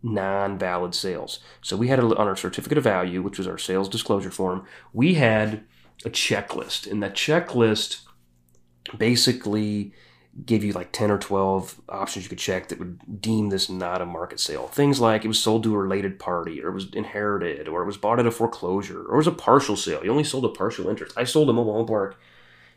non-valid 0.04 0.94
sales. 0.94 1.40
So 1.62 1.78
we 1.78 1.88
had 1.88 2.00
a, 2.00 2.04
on 2.04 2.28
our 2.28 2.36
certificate 2.36 2.78
of 2.78 2.84
value, 2.84 3.22
which 3.22 3.38
was 3.38 3.48
our 3.48 3.58
sales 3.58 3.90
disclosure 3.90 4.32
form, 4.32 4.66
we 4.94 5.16
had 5.16 5.64
a 6.06 6.10
checklist, 6.10 6.90
and 6.90 7.02
that 7.02 7.16
checklist 7.16 8.02
basically 8.98 9.94
gave 10.46 10.64
you 10.64 10.72
like 10.74 10.92
10 10.92 11.10
or 11.10 11.18
12 11.18 11.82
options 11.90 12.26
you 12.26 12.30
could 12.30 12.38
check 12.38 12.68
that 12.68 12.80
would 12.80 13.22
deem 13.22 13.50
this 13.50 13.70
not 13.70 14.02
a 14.02 14.06
market 14.06 14.40
sale. 14.40 14.68
Things 14.68 15.00
like 15.00 15.26
it 15.26 15.28
was 15.28 15.40
sold 15.40 15.64
to 15.64 15.74
a 15.74 15.80
related 15.80 16.20
party, 16.20 16.62
or 16.62 16.70
it 16.70 16.74
was 16.74 16.94
inherited, 16.94 17.68
or 17.68 17.82
it 17.82 17.86
was 17.86 17.98
bought 17.98 18.20
at 18.20 18.28
a 18.28 18.32
foreclosure, 18.32 19.02
or 19.02 19.16
it 19.16 19.18
was 19.18 19.28
a 19.28 19.32
partial 19.32 19.76
sale. 19.76 20.04
You 20.04 20.12
only 20.12 20.24
sold 20.24 20.46
a 20.46 20.50
partial 20.50 20.90
interest. 20.90 21.18
I 21.18 21.24
sold 21.24 21.50
a 21.50 21.54
mobile 21.54 21.74
home 21.74 21.88
park 21.88 22.20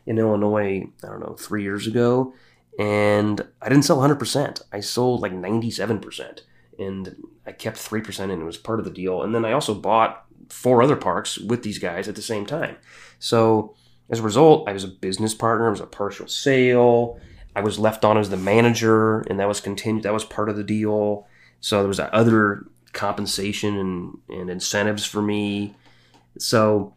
in 0.05 0.17
Illinois, 0.17 0.87
I 1.03 1.07
don't 1.07 1.19
know, 1.19 1.35
three 1.37 1.61
years 1.61 1.85
ago, 1.85 2.33
and 2.79 3.45
I 3.61 3.69
didn't 3.69 3.85
sell 3.85 3.99
100%. 3.99 4.61
I 4.71 4.79
sold 4.79 5.21
like 5.21 5.33
97%, 5.33 6.39
and 6.79 7.15
I 7.45 7.51
kept 7.51 7.77
3%, 7.77 8.19
and 8.19 8.41
it 8.41 8.45
was 8.45 8.57
part 8.57 8.79
of 8.79 8.85
the 8.85 8.91
deal. 8.91 9.21
And 9.21 9.35
then 9.35 9.45
I 9.45 9.51
also 9.51 9.75
bought 9.75 10.25
four 10.49 10.81
other 10.81 10.95
parks 10.95 11.37
with 11.37 11.61
these 11.61 11.77
guys 11.77 12.07
at 12.07 12.15
the 12.15 12.21
same 12.23 12.45
time. 12.45 12.77
So 13.19 13.75
as 14.09 14.19
a 14.19 14.23
result, 14.23 14.67
I 14.67 14.73
was 14.73 14.83
a 14.83 14.87
business 14.87 15.35
partner, 15.35 15.67
it 15.67 15.71
was 15.71 15.79
a 15.79 15.85
partial 15.85 16.27
sale 16.27 17.19
I 17.55 17.61
was 17.61 17.79
left 17.79 18.05
on 18.05 18.17
as 18.17 18.29
the 18.29 18.37
manager, 18.37 19.21
and 19.21 19.39
that 19.39 19.47
was 19.47 19.59
continued. 19.59 20.03
That 20.03 20.13
was 20.13 20.23
part 20.23 20.49
of 20.49 20.55
the 20.55 20.63
deal. 20.63 21.27
So 21.59 21.79
there 21.79 21.87
was 21.87 21.99
other 21.99 22.65
compensation 22.93 23.77
and, 23.77 24.17
and 24.29 24.49
incentives 24.49 25.05
for 25.05 25.21
me. 25.21 25.75
So 26.37 26.93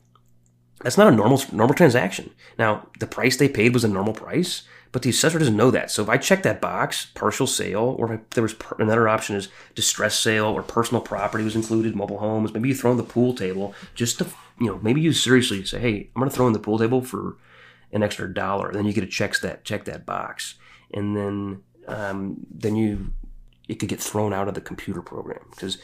that's 0.80 0.98
not 0.98 1.12
a 1.12 1.16
normal 1.16 1.40
normal 1.52 1.74
transaction. 1.74 2.30
Now, 2.58 2.88
the 3.00 3.06
price 3.06 3.36
they 3.36 3.48
paid 3.48 3.74
was 3.74 3.84
a 3.84 3.88
normal 3.88 4.12
price, 4.12 4.62
but 4.92 5.02
the 5.02 5.10
assessor 5.10 5.38
doesn't 5.38 5.56
know 5.56 5.70
that. 5.70 5.90
So 5.90 6.02
if 6.02 6.08
I 6.08 6.18
check 6.18 6.42
that 6.42 6.60
box, 6.60 7.06
partial 7.14 7.46
sale, 7.46 7.96
or 7.98 8.22
there 8.30 8.42
was 8.42 8.54
another 8.78 9.08
option 9.08 9.34
is 9.34 9.48
distress 9.74 10.18
sale 10.18 10.46
or 10.46 10.62
personal 10.62 11.00
property 11.00 11.42
was 11.42 11.56
included, 11.56 11.96
mobile 11.96 12.18
homes, 12.18 12.52
maybe 12.52 12.68
you 12.68 12.74
throw 12.74 12.92
in 12.92 12.96
the 12.96 13.02
pool 13.02 13.34
table 13.34 13.74
just 13.94 14.18
to, 14.18 14.26
you 14.60 14.66
know, 14.66 14.78
maybe 14.82 15.00
you 15.00 15.12
seriously 15.12 15.64
say, 15.64 15.80
hey, 15.80 16.10
I'm 16.14 16.20
going 16.20 16.30
to 16.30 16.36
throw 16.36 16.46
in 16.46 16.52
the 16.52 16.58
pool 16.58 16.78
table 16.78 17.02
for 17.02 17.36
an 17.92 18.02
extra 18.02 18.32
dollar. 18.32 18.72
Then 18.72 18.86
you 18.86 18.92
get 18.92 19.02
to 19.02 19.06
check 19.06 19.38
that 19.40 19.64
check 19.64 19.84
that 19.84 20.06
box, 20.06 20.54
and 20.92 21.16
then 21.16 21.62
um, 21.86 22.46
then 22.50 22.76
you 22.76 23.12
it 23.68 23.76
could 23.76 23.88
get 23.88 24.00
thrown 24.00 24.32
out 24.32 24.48
of 24.48 24.54
the 24.54 24.60
computer 24.60 25.02
program 25.02 25.44
because 25.50 25.78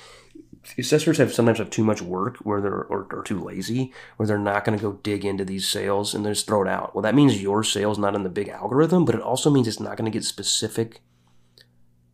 assessors 0.79 1.19
have 1.19 1.33
sometimes 1.33 1.59
have 1.59 1.71
too 1.71 1.85
much 1.85 2.03
work 2.03 2.37
where 2.39 2.61
they're 2.61 2.85
or, 2.85 3.07
or 3.11 3.23
too 3.23 3.43
lazy 3.43 3.93
where 4.17 4.27
they're 4.27 4.39
not 4.39 4.65
going 4.65 4.79
to 4.79 4.83
go 4.83 4.93
dig 5.03 5.25
into 5.25 5.45
these 5.45 5.69
sales 5.69 6.15
and 6.15 6.25
they 6.25 6.31
just 6.31 6.47
throw 6.47 6.63
it 6.63 6.69
out. 6.69 6.95
Well, 6.95 7.03
that 7.03 7.15
means 7.15 7.43
your 7.43 7.65
sales 7.65 7.99
not 7.99 8.15
in 8.15 8.23
the 8.23 8.29
big 8.29 8.49
algorithm, 8.49 9.05
but 9.05 9.15
it 9.15 9.23
also 9.23 9.51
means 9.51 9.67
it's 9.67 9.81
not 9.81 9.97
going 9.97 10.11
to 10.11 10.17
get 10.17 10.25
specific 10.25 11.01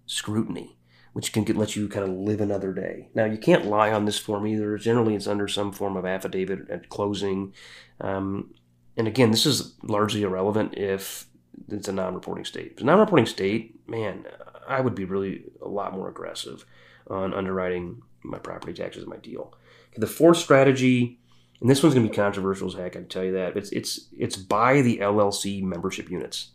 scrutiny, 0.06 0.78
which 1.12 1.32
can 1.32 1.44
get, 1.44 1.56
let 1.56 1.74
you 1.74 1.88
kind 1.88 2.08
of 2.08 2.16
live 2.16 2.40
another 2.40 2.72
day. 2.72 3.10
Now, 3.14 3.24
you 3.24 3.38
can't 3.38 3.66
lie 3.66 3.92
on 3.92 4.04
this 4.04 4.18
form 4.18 4.46
either. 4.46 4.78
Generally, 4.78 5.16
it's 5.16 5.26
under 5.26 5.48
some 5.48 5.72
form 5.72 5.96
of 5.96 6.06
affidavit 6.06 6.70
at 6.70 6.88
closing. 6.88 7.52
Um, 8.00 8.54
and 8.96 9.06
again, 9.06 9.30
this 9.30 9.46
is 9.46 9.74
largely 9.82 10.22
irrelevant 10.22 10.74
if 10.76 11.26
it's 11.68 11.88
a 11.88 11.92
non-reporting 11.92 12.44
state. 12.44 12.72
If 12.76 12.80
a 12.80 12.84
non-reporting 12.84 13.26
state, 13.26 13.88
man, 13.88 14.26
I 14.66 14.80
would 14.80 14.94
be 14.94 15.04
really 15.04 15.44
a 15.62 15.68
lot 15.68 15.92
more 15.92 16.08
aggressive 16.08 16.64
on 17.08 17.34
underwriting 17.34 18.02
my 18.22 18.38
property 18.38 18.72
taxes 18.72 19.04
in 19.04 19.08
my 19.08 19.16
deal. 19.16 19.54
The 19.96 20.06
fourth 20.06 20.38
strategy, 20.38 21.18
and 21.60 21.70
this 21.70 21.82
one's 21.82 21.94
going 21.94 22.06
to 22.06 22.10
be 22.10 22.16
controversial 22.16 22.68
as 22.68 22.74
heck. 22.74 22.96
I 22.96 23.00
can 23.00 23.08
tell 23.08 23.24
you 23.24 23.32
that 23.32 23.56
it's 23.56 23.70
it's 23.70 24.08
it's 24.16 24.36
buy 24.36 24.82
the 24.82 24.98
LLC 24.98 25.62
membership 25.62 26.10
units, 26.10 26.50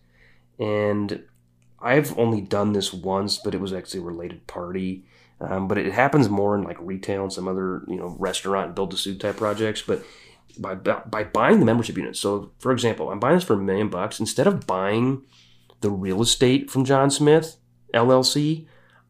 and 0.59 1.23
I've 1.81 2.17
only 2.19 2.41
done 2.41 2.73
this 2.73 2.93
once, 2.93 3.37
but 3.37 3.55
it 3.55 3.61
was 3.61 3.73
actually 3.73 4.01
a 4.01 4.03
related 4.03 4.45
party. 4.47 5.05
Um, 5.39 5.67
but 5.67 5.79
it 5.79 5.91
happens 5.91 6.29
more 6.29 6.55
in 6.55 6.63
like 6.63 6.77
retail 6.79 7.23
and 7.23 7.33
some 7.33 7.47
other 7.47 7.83
you 7.87 7.95
know 7.95 8.15
restaurant 8.19 8.75
build 8.75 8.91
to 8.91 8.97
suit 8.97 9.19
type 9.19 9.37
projects. 9.37 9.81
But 9.81 10.03
by 10.57 10.75
by 10.75 11.23
buying 11.23 11.59
the 11.59 11.65
membership 11.65 11.97
units, 11.97 12.19
so 12.19 12.51
for 12.59 12.71
example, 12.71 13.11
I'm 13.11 13.19
buying 13.19 13.35
this 13.35 13.43
for 13.43 13.53
a 13.53 13.57
million 13.57 13.89
bucks 13.89 14.19
instead 14.19 14.47
of 14.47 14.67
buying 14.67 15.23
the 15.81 15.89
real 15.89 16.21
estate 16.21 16.69
from 16.69 16.85
John 16.85 17.09
Smith 17.09 17.57
LLC. 17.93 18.67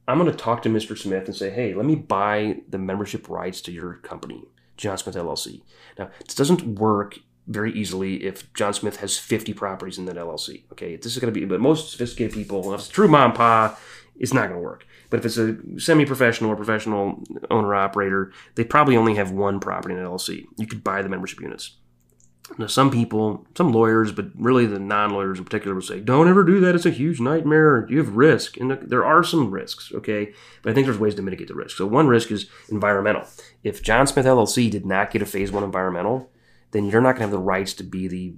I'm 0.07 0.17
going 0.17 0.31
to 0.31 0.37
talk 0.37 0.61
to 0.63 0.69
Mr. 0.69 0.97
Smith 0.97 1.27
and 1.27 1.35
say, 1.35 1.51
hey, 1.51 1.73
let 1.73 1.85
me 1.85 1.95
buy 1.95 2.61
the 2.67 2.77
membership 2.77 3.29
rights 3.29 3.61
to 3.61 3.71
your 3.71 3.95
company, 3.95 4.43
John 4.75 4.97
Smith 4.97 5.15
LLC. 5.15 5.61
Now, 5.97 6.09
this 6.25 6.35
doesn't 6.35 6.79
work 6.79 7.19
very 7.47 7.71
easily 7.73 8.23
if 8.23 8.51
John 8.53 8.73
Smith 8.73 8.97
has 8.97 9.17
50 9.17 9.53
properties 9.53 9.97
in 9.97 10.05
that 10.05 10.15
LLC. 10.15 10.63
Okay, 10.71 10.95
this 10.95 11.13
is 11.13 11.19
going 11.19 11.33
to 11.33 11.39
be, 11.39 11.45
but 11.45 11.59
most 11.59 11.91
sophisticated 11.91 12.33
people, 12.33 12.73
if 12.73 12.79
it's 12.79 12.89
true 12.89 13.07
mom 13.07 13.29
and 13.29 13.35
pa, 13.35 13.77
it's 14.17 14.33
not 14.33 14.49
going 14.49 14.59
to 14.59 14.59
work. 14.59 14.85
But 15.11 15.19
if 15.19 15.25
it's 15.25 15.37
a 15.37 15.57
semi-professional 15.77 16.49
or 16.49 16.55
professional 16.55 17.21
owner 17.51 17.75
operator, 17.75 18.31
they 18.55 18.63
probably 18.63 18.97
only 18.97 19.15
have 19.15 19.31
one 19.31 19.59
property 19.59 19.93
in 19.93 19.99
an 19.99 20.07
LLC. 20.07 20.45
You 20.57 20.65
could 20.65 20.83
buy 20.83 21.03
the 21.03 21.09
membership 21.09 21.41
units. 21.41 21.77
Now, 22.57 22.67
some 22.67 22.91
people, 22.91 23.45
some 23.55 23.71
lawyers, 23.71 24.11
but 24.11 24.27
really 24.35 24.65
the 24.65 24.79
non-lawyers 24.79 25.37
in 25.37 25.45
particular, 25.45 25.75
will 25.75 25.81
say, 25.81 25.99
"Don't 25.99 26.27
ever 26.27 26.43
do 26.43 26.59
that. 26.61 26.75
It's 26.75 26.85
a 26.85 26.91
huge 26.91 27.19
nightmare. 27.19 27.85
You 27.89 27.99
have 27.99 28.15
risk, 28.15 28.57
and 28.57 28.71
there 28.71 29.05
are 29.05 29.23
some 29.23 29.51
risks, 29.51 29.91
okay. 29.93 30.33
But 30.61 30.71
I 30.71 30.73
think 30.73 30.85
there's 30.85 30.99
ways 30.99 31.15
to 31.15 31.21
mitigate 31.21 31.47
the 31.47 31.55
risk. 31.55 31.77
So 31.77 31.85
one 31.85 32.07
risk 32.07 32.31
is 32.31 32.49
environmental. 32.69 33.23
If 33.63 33.83
John 33.83 34.07
Smith 34.07 34.25
LLC 34.25 34.69
did 34.69 34.85
not 34.85 35.11
get 35.11 35.21
a 35.21 35.25
Phase 35.25 35.51
One 35.51 35.63
environmental, 35.63 36.29
then 36.71 36.85
you're 36.85 37.01
not 37.01 37.15
going 37.15 37.17
to 37.17 37.23
have 37.23 37.31
the 37.31 37.37
rights 37.37 37.73
to 37.75 37.83
be 37.83 38.07
the 38.07 38.33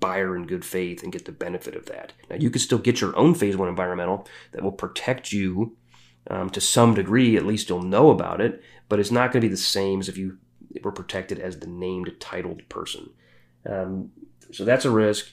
buyer 0.00 0.36
in 0.36 0.46
good 0.46 0.64
faith 0.64 1.02
and 1.02 1.12
get 1.12 1.24
the 1.24 1.32
benefit 1.32 1.74
of 1.76 1.86
that. 1.86 2.12
Now, 2.28 2.36
you 2.36 2.50
could 2.50 2.60
still 2.60 2.78
get 2.78 3.00
your 3.00 3.16
own 3.16 3.34
Phase 3.34 3.56
One 3.56 3.68
environmental 3.68 4.26
that 4.52 4.62
will 4.62 4.72
protect 4.72 5.32
you 5.32 5.76
um, 6.30 6.50
to 6.50 6.60
some 6.60 6.94
degree. 6.94 7.36
At 7.36 7.46
least 7.46 7.68
you'll 7.68 7.82
know 7.82 8.10
about 8.10 8.40
it, 8.40 8.62
but 8.88 8.98
it's 8.98 9.10
not 9.10 9.32
going 9.32 9.40
to 9.40 9.48
be 9.48 9.52
the 9.52 9.56
same 9.56 10.00
as 10.00 10.08
if 10.08 10.16
you 10.16 10.38
were 10.82 10.92
protected 10.92 11.38
as 11.38 11.58
the 11.58 11.66
named 11.66 12.14
titled 12.20 12.68
person. 12.68 13.10
Um, 13.68 14.10
so 14.52 14.64
that's 14.64 14.84
a 14.84 14.90
risk. 14.90 15.26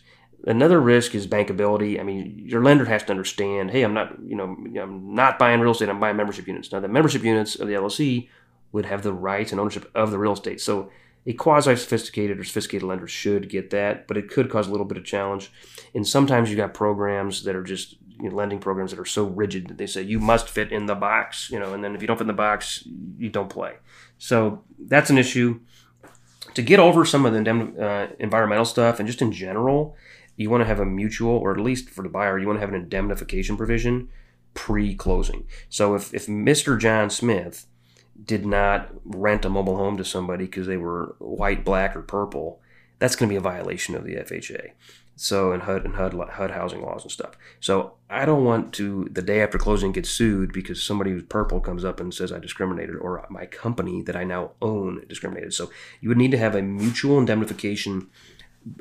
Another 0.46 0.82
risk 0.82 1.16
is 1.16 1.26
bankability. 1.26 2.00
I 2.00 2.04
mean, 2.04 2.44
your 2.46 2.64
lender 2.64 2.86
has 2.86 3.04
to 3.04 3.12
understand, 3.12 3.72
hey, 3.72 3.84
I'm 3.84 3.94
not, 3.94 4.18
you 4.22 4.36
know, 4.36 4.58
I'm 4.82 5.16
not 5.16 5.40
buying 5.40 5.62
real 5.62 5.72
estate. 5.72 5.90
I'm 5.90 6.00
buying 6.00 6.18
membership 6.18 6.48
units. 6.48 6.72
Now, 6.72 6.82
the 6.82 6.90
membership 6.90 7.24
units 7.24 7.56
of 7.56 7.68
the 7.68 7.76
LLC 7.76 8.28
would 8.74 8.86
have 8.86 9.04
the 9.04 9.14
rights 9.14 9.52
and 9.52 9.62
ownership 9.62 9.90
of 9.96 10.12
the 10.12 10.20
real 10.20 10.34
estate. 10.34 10.60
So 10.60 10.90
a 11.26 11.34
quasi-sophisticated 11.34 12.40
or 12.40 12.44
sophisticated 12.44 12.86
lender 12.86 13.08
should 13.08 13.50
get 13.50 13.70
that, 13.70 14.08
but 14.08 14.18
it 14.18 14.30
could 14.30 14.50
cause 14.50 14.68
a 14.68 14.72
little 14.72 14.86
bit 14.86 14.98
of 14.98 15.06
challenge. 15.06 15.52
And 15.96 16.06
sometimes 16.06 16.50
you 16.50 16.58
got 16.58 16.74
programs 16.74 17.44
that 17.44 17.56
are 17.56 17.64
just 17.64 17.96
you 18.24 18.30
know, 18.30 18.36
lending 18.36 18.60
programs 18.60 18.92
that 18.92 19.00
are 19.00 19.06
so 19.06 19.26
rigid 19.26 19.68
that 19.68 19.78
they 19.78 19.86
say 19.86 20.02
you 20.02 20.18
must 20.18 20.48
fit 20.48 20.72
in 20.72 20.86
the 20.86 20.96
box, 20.96 21.50
you 21.52 21.60
know, 21.60 21.74
and 21.74 21.84
then 21.84 21.94
if 21.94 22.02
you 22.02 22.08
don't 22.08 22.16
fit 22.16 22.24
in 22.24 22.28
the 22.28 22.34
box, 22.34 22.88
you 23.18 23.30
don't 23.30 23.50
play. 23.50 23.74
So 24.18 24.64
that's 24.80 25.10
an 25.10 25.18
issue 25.18 25.60
to 26.54 26.62
get 26.62 26.80
over 26.80 27.04
some 27.04 27.26
of 27.26 27.34
the 27.34 27.40
uh, 27.82 28.16
environmental 28.20 28.64
stuff 28.64 29.00
and 29.00 29.08
just 29.08 29.22
in 29.22 29.34
general, 29.34 29.98
you 30.38 30.50
want 30.50 30.62
to 30.62 30.68
have 30.68 30.80
a 30.80 30.86
mutual, 30.86 31.32
or 31.36 31.52
at 31.52 31.60
least 31.60 31.90
for 31.90 32.02
the 32.02 32.10
buyer, 32.10 32.40
you 32.40 32.48
want 32.48 32.58
to 32.58 32.62
have 32.62 32.70
an 32.70 32.82
indemnification 32.82 33.58
provision 33.58 34.08
pre-closing. 34.54 35.46
So 35.68 35.94
if, 35.94 36.14
if 36.14 36.28
Mr. 36.28 36.80
John 36.80 37.10
Smith 37.10 37.66
did 38.24 38.46
not 38.46 38.90
rent 39.04 39.44
a 39.44 39.50
mobile 39.50 39.76
home 39.76 39.98
to 39.98 40.06
somebody 40.06 40.46
because 40.46 40.68
they 40.68 40.78
were 40.78 41.16
white, 41.20 41.66
black, 41.66 41.94
or 41.94 42.02
purple, 42.02 42.62
that's 43.00 43.18
going 43.18 43.28
to 43.28 43.34
be 43.34 43.38
a 43.38 43.42
violation 43.42 43.96
of 43.96 44.06
the 44.06 44.16
FHA. 44.16 44.72
So 45.16 45.52
and 45.52 45.64
HUD 45.64 45.86
and 45.86 45.96
HUD 45.96 46.14
HUD 46.14 46.52
housing 46.52 46.82
laws 46.82 47.04
and 47.04 47.12
stuff. 47.12 47.38
So 47.60 47.94
I 48.10 48.26
don't 48.26 48.46
want 48.46 48.74
to 48.74 49.08
the 49.12 49.22
day 49.22 49.42
after 49.42 49.58
closing 49.58 49.92
get 49.92 50.06
sued 50.06 50.52
because 50.52 50.82
somebody 50.82 51.12
who's 51.12 51.24
purple 51.24 51.60
comes 51.60 51.86
up 51.86 52.00
and 52.00 52.14
says 52.14 52.32
I 52.32 52.40
discriminated 52.40 52.96
or 52.96 53.26
my 53.30 53.46
company 53.46 54.02
that 54.04 54.16
I 54.16 54.24
now 54.24 54.52
own 54.62 55.04
discriminated. 55.08 55.54
So 55.54 55.70
you 56.02 56.10
would 56.10 56.18
need 56.18 56.32
to 56.32 56.38
have 56.38 56.56
a 56.56 56.62
mutual 56.62 57.20
indemnification 57.20 58.10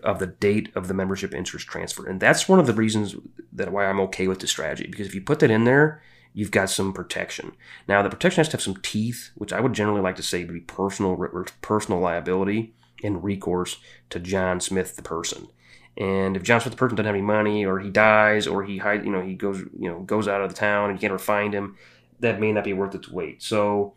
of 0.03 0.21
the 0.21 0.29
date 0.29 0.71
of 0.75 0.89
the 0.89 0.95
membership 0.95 1.35
interest 1.35 1.67
transfer, 1.67 2.07
and 2.07 2.21
that's 2.21 2.49
one 2.49 2.61
of 2.61 2.67
the 2.67 2.73
reasons 2.73 3.17
that 3.53 3.73
why 3.73 3.87
I'm 3.87 4.01
okay 4.01 4.29
with 4.29 4.39
this 4.39 4.51
strategy 4.51 4.87
because 4.89 5.09
if 5.09 5.15
you 5.15 5.21
put 5.21 5.41
that 5.41 5.51
in 5.51 5.65
there, 5.65 6.01
you've 6.33 6.53
got 6.53 6.71
some 6.71 6.93
protection. 6.93 7.53
Now 7.89 8.01
the 8.01 8.09
protection 8.09 8.41
has 8.41 8.49
to 8.51 8.57
have 8.57 8.63
some 8.63 8.77
teeth, 8.77 9.31
which 9.35 9.53
I 9.53 9.61
would 9.61 9.73
generally 9.73 10.01
like 10.01 10.17
to 10.17 10.23
say 10.23 10.45
be 10.45 10.61
personal 10.61 11.17
personal 11.61 12.01
liability 12.01 12.75
and 13.03 13.25
recourse 13.25 13.79
to 14.11 14.21
John 14.21 14.61
Smith 14.61 14.97
the 14.97 15.03
person. 15.03 15.49
And 15.97 16.37
if 16.37 16.43
John 16.43 16.61
Smith 16.61 16.73
the 16.73 16.79
person 16.79 16.97
doesn't 16.97 17.07
have 17.07 17.15
any 17.15 17.23
money, 17.23 17.67
or 17.67 17.79
he 17.79 17.91
dies, 17.91 18.47
or 18.47 18.65
he 18.65 18.79
hide, 18.79 19.05
you 19.05 19.13
know, 19.13 19.21
he 19.21 19.35
goes, 19.35 19.59
you 19.79 19.91
know, 19.91 20.01
goes 20.01 20.27
out 20.27 20.41
of 20.41 20.49
the 20.49 20.57
town 20.57 20.91
and 20.91 20.99
you 20.99 21.01
can't 21.01 21.13
ever 21.13 21.19
find 21.19 21.53
him, 21.53 21.77
that 22.21 22.41
may 22.41 22.53
not 22.53 22.65
be 22.65 22.73
worth 22.73 22.95
its 22.95 23.09
weight. 23.11 23.43
So 23.43 23.95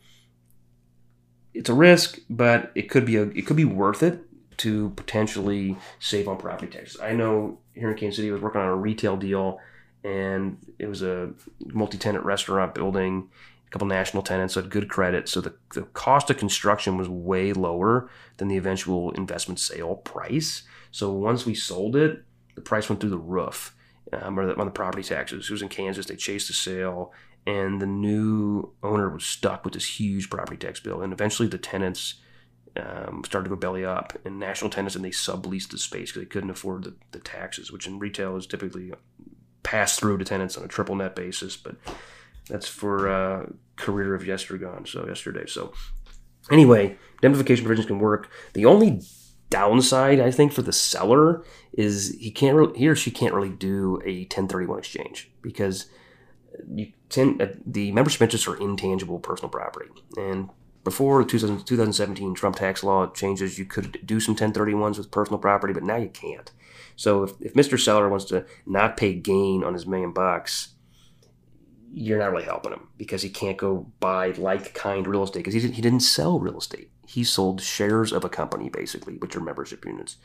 it's 1.53 1.69
a 1.69 1.73
risk, 1.73 2.19
but 2.29 2.71
it 2.75 2.89
could 2.89 3.05
be 3.05 3.15
a, 3.15 3.23
it 3.23 3.45
could 3.47 3.55
be 3.55 3.65
worth 3.65 4.03
it 4.03 4.19
to 4.57 4.89
potentially 4.91 5.77
save 5.99 6.27
on 6.27 6.37
property 6.37 6.67
taxes. 6.71 6.99
I 6.99 7.13
know 7.13 7.59
here 7.73 7.89
in 7.91 7.97
Kansas 7.97 8.17
City, 8.17 8.29
I 8.29 8.33
was 8.33 8.41
working 8.41 8.61
on 8.61 8.67
a 8.67 8.75
retail 8.75 9.15
deal, 9.17 9.59
and 10.03 10.57
it 10.79 10.87
was 10.87 11.01
a 11.01 11.31
multi-tenant 11.59 12.25
restaurant 12.25 12.75
building, 12.75 13.29
a 13.67 13.69
couple 13.71 13.87
national 13.87 14.23
tenants, 14.23 14.53
so 14.53 14.61
had 14.61 14.69
good 14.69 14.89
credit. 14.89 15.27
So 15.27 15.41
the, 15.41 15.55
the 15.73 15.83
cost 15.83 16.29
of 16.29 16.37
construction 16.37 16.97
was 16.97 17.09
way 17.09 17.53
lower 17.53 18.09
than 18.37 18.47
the 18.47 18.57
eventual 18.57 19.11
investment 19.11 19.59
sale 19.59 19.95
price. 19.95 20.63
So 20.95 21.11
once 21.11 21.45
we 21.45 21.55
sold 21.55 21.97
it, 21.97 22.23
the 22.55 22.61
price 22.61 22.87
went 22.87 23.01
through 23.01 23.09
the 23.09 23.17
roof 23.17 23.75
um, 24.13 24.39
on, 24.39 24.65
the, 24.65 24.71
property 24.71 25.03
taxes. 25.03 25.49
It 25.49 25.51
was 25.51 25.61
in 25.61 25.67
Kansas. 25.67 26.05
They 26.05 26.15
chased 26.15 26.47
the 26.47 26.53
sale, 26.53 27.11
and 27.45 27.81
the 27.81 27.85
new 27.85 28.71
owner 28.81 29.09
was 29.09 29.25
stuck 29.25 29.65
with 29.65 29.73
this 29.73 29.99
huge 29.99 30.29
property 30.29 30.55
tax 30.55 30.79
bill. 30.79 31.01
And 31.01 31.11
eventually, 31.11 31.49
the 31.49 31.57
tenants 31.57 32.13
um, 32.77 33.23
started 33.25 33.49
to 33.49 33.53
go 33.53 33.59
belly 33.59 33.83
up, 33.83 34.13
and 34.23 34.39
national 34.39 34.71
tenants, 34.71 34.95
and 34.95 35.03
they 35.03 35.09
subleased 35.09 35.71
the 35.71 35.77
space 35.77 36.13
because 36.13 36.21
they 36.21 36.29
couldn't 36.29 36.49
afford 36.49 36.85
the, 36.85 36.95
the 37.11 37.19
taxes, 37.19 37.73
which 37.73 37.87
in 37.87 37.99
retail 37.99 38.37
is 38.37 38.47
typically 38.47 38.93
passed 39.63 39.99
through 39.99 40.19
to 40.19 40.23
tenants 40.23 40.55
on 40.55 40.63
a 40.63 40.69
triple 40.69 40.95
net 40.95 41.13
basis. 41.13 41.57
But 41.57 41.75
that's 42.47 42.69
for 42.69 43.09
uh, 43.09 43.47
career 43.75 44.15
of 44.15 44.25
yesterday. 44.25 44.65
So 44.85 45.05
yesterday. 45.05 45.45
So 45.45 45.73
anyway, 46.49 46.97
indemnification 47.15 47.65
provisions 47.65 47.87
can 47.87 47.99
work. 47.99 48.29
The 48.53 48.63
only 48.63 49.01
downside 49.49 50.19
I 50.19 50.31
think 50.31 50.51
for 50.51 50.61
the 50.61 50.73
seller 50.73 51.43
is 51.73 52.15
he 52.19 52.31
can't 52.31 52.55
really, 52.55 52.77
he 52.77 52.87
or 52.87 52.95
she 52.95 53.11
can't 53.11 53.33
really 53.33 53.49
do 53.49 54.01
a 54.05 54.21
1031 54.21 54.79
exchange 54.79 55.31
because 55.41 55.87
you 56.73 56.91
tend, 57.09 57.41
uh, 57.41 57.47
the 57.65 57.91
membership 57.91 58.21
interests 58.21 58.47
are 58.47 58.57
intangible 58.57 59.19
personal 59.19 59.49
property 59.49 59.89
and 60.17 60.49
before 60.85 61.23
2017 61.23 62.35
Trump 62.35 62.55
tax 62.55 62.83
law 62.83 63.07
changes, 63.07 63.57
you 63.57 63.65
could 63.65 63.99
do 64.05 64.19
some 64.19 64.35
1031s 64.35 64.99
with 64.99 65.09
personal 65.09 65.39
property, 65.39 65.73
but 65.73 65.83
now 65.83 65.97
you 65.97 66.09
can't. 66.09 66.51
So 66.95 67.23
if, 67.23 67.31
if 67.41 67.53
Mr. 67.55 67.77
Seller 67.77 68.07
wants 68.07 68.25
to 68.25 68.45
not 68.67 68.95
pay 68.95 69.15
gain 69.15 69.63
on 69.63 69.73
his 69.73 69.87
million 69.87 70.13
bucks, 70.13 70.75
you're 71.91 72.19
not 72.19 72.31
really 72.31 72.45
helping 72.45 72.71
him 72.71 72.87
because 72.97 73.23
he 73.23 73.29
can't 73.29 73.57
go 73.57 73.91
buy 73.99 74.29
like 74.31 74.75
kind 74.75 75.07
real 75.07 75.23
estate 75.23 75.39
because 75.39 75.55
he, 75.55 75.71
he 75.71 75.81
didn't 75.81 76.01
sell 76.01 76.39
real 76.39 76.59
estate. 76.59 76.91
He 77.15 77.23
sold 77.23 77.61
shares 77.61 78.11
of 78.11 78.25
a 78.25 78.29
company 78.29 78.67
basically, 78.67 79.15
which 79.15 79.37
are 79.37 79.39
membership 79.39 79.85
units. 79.85 80.17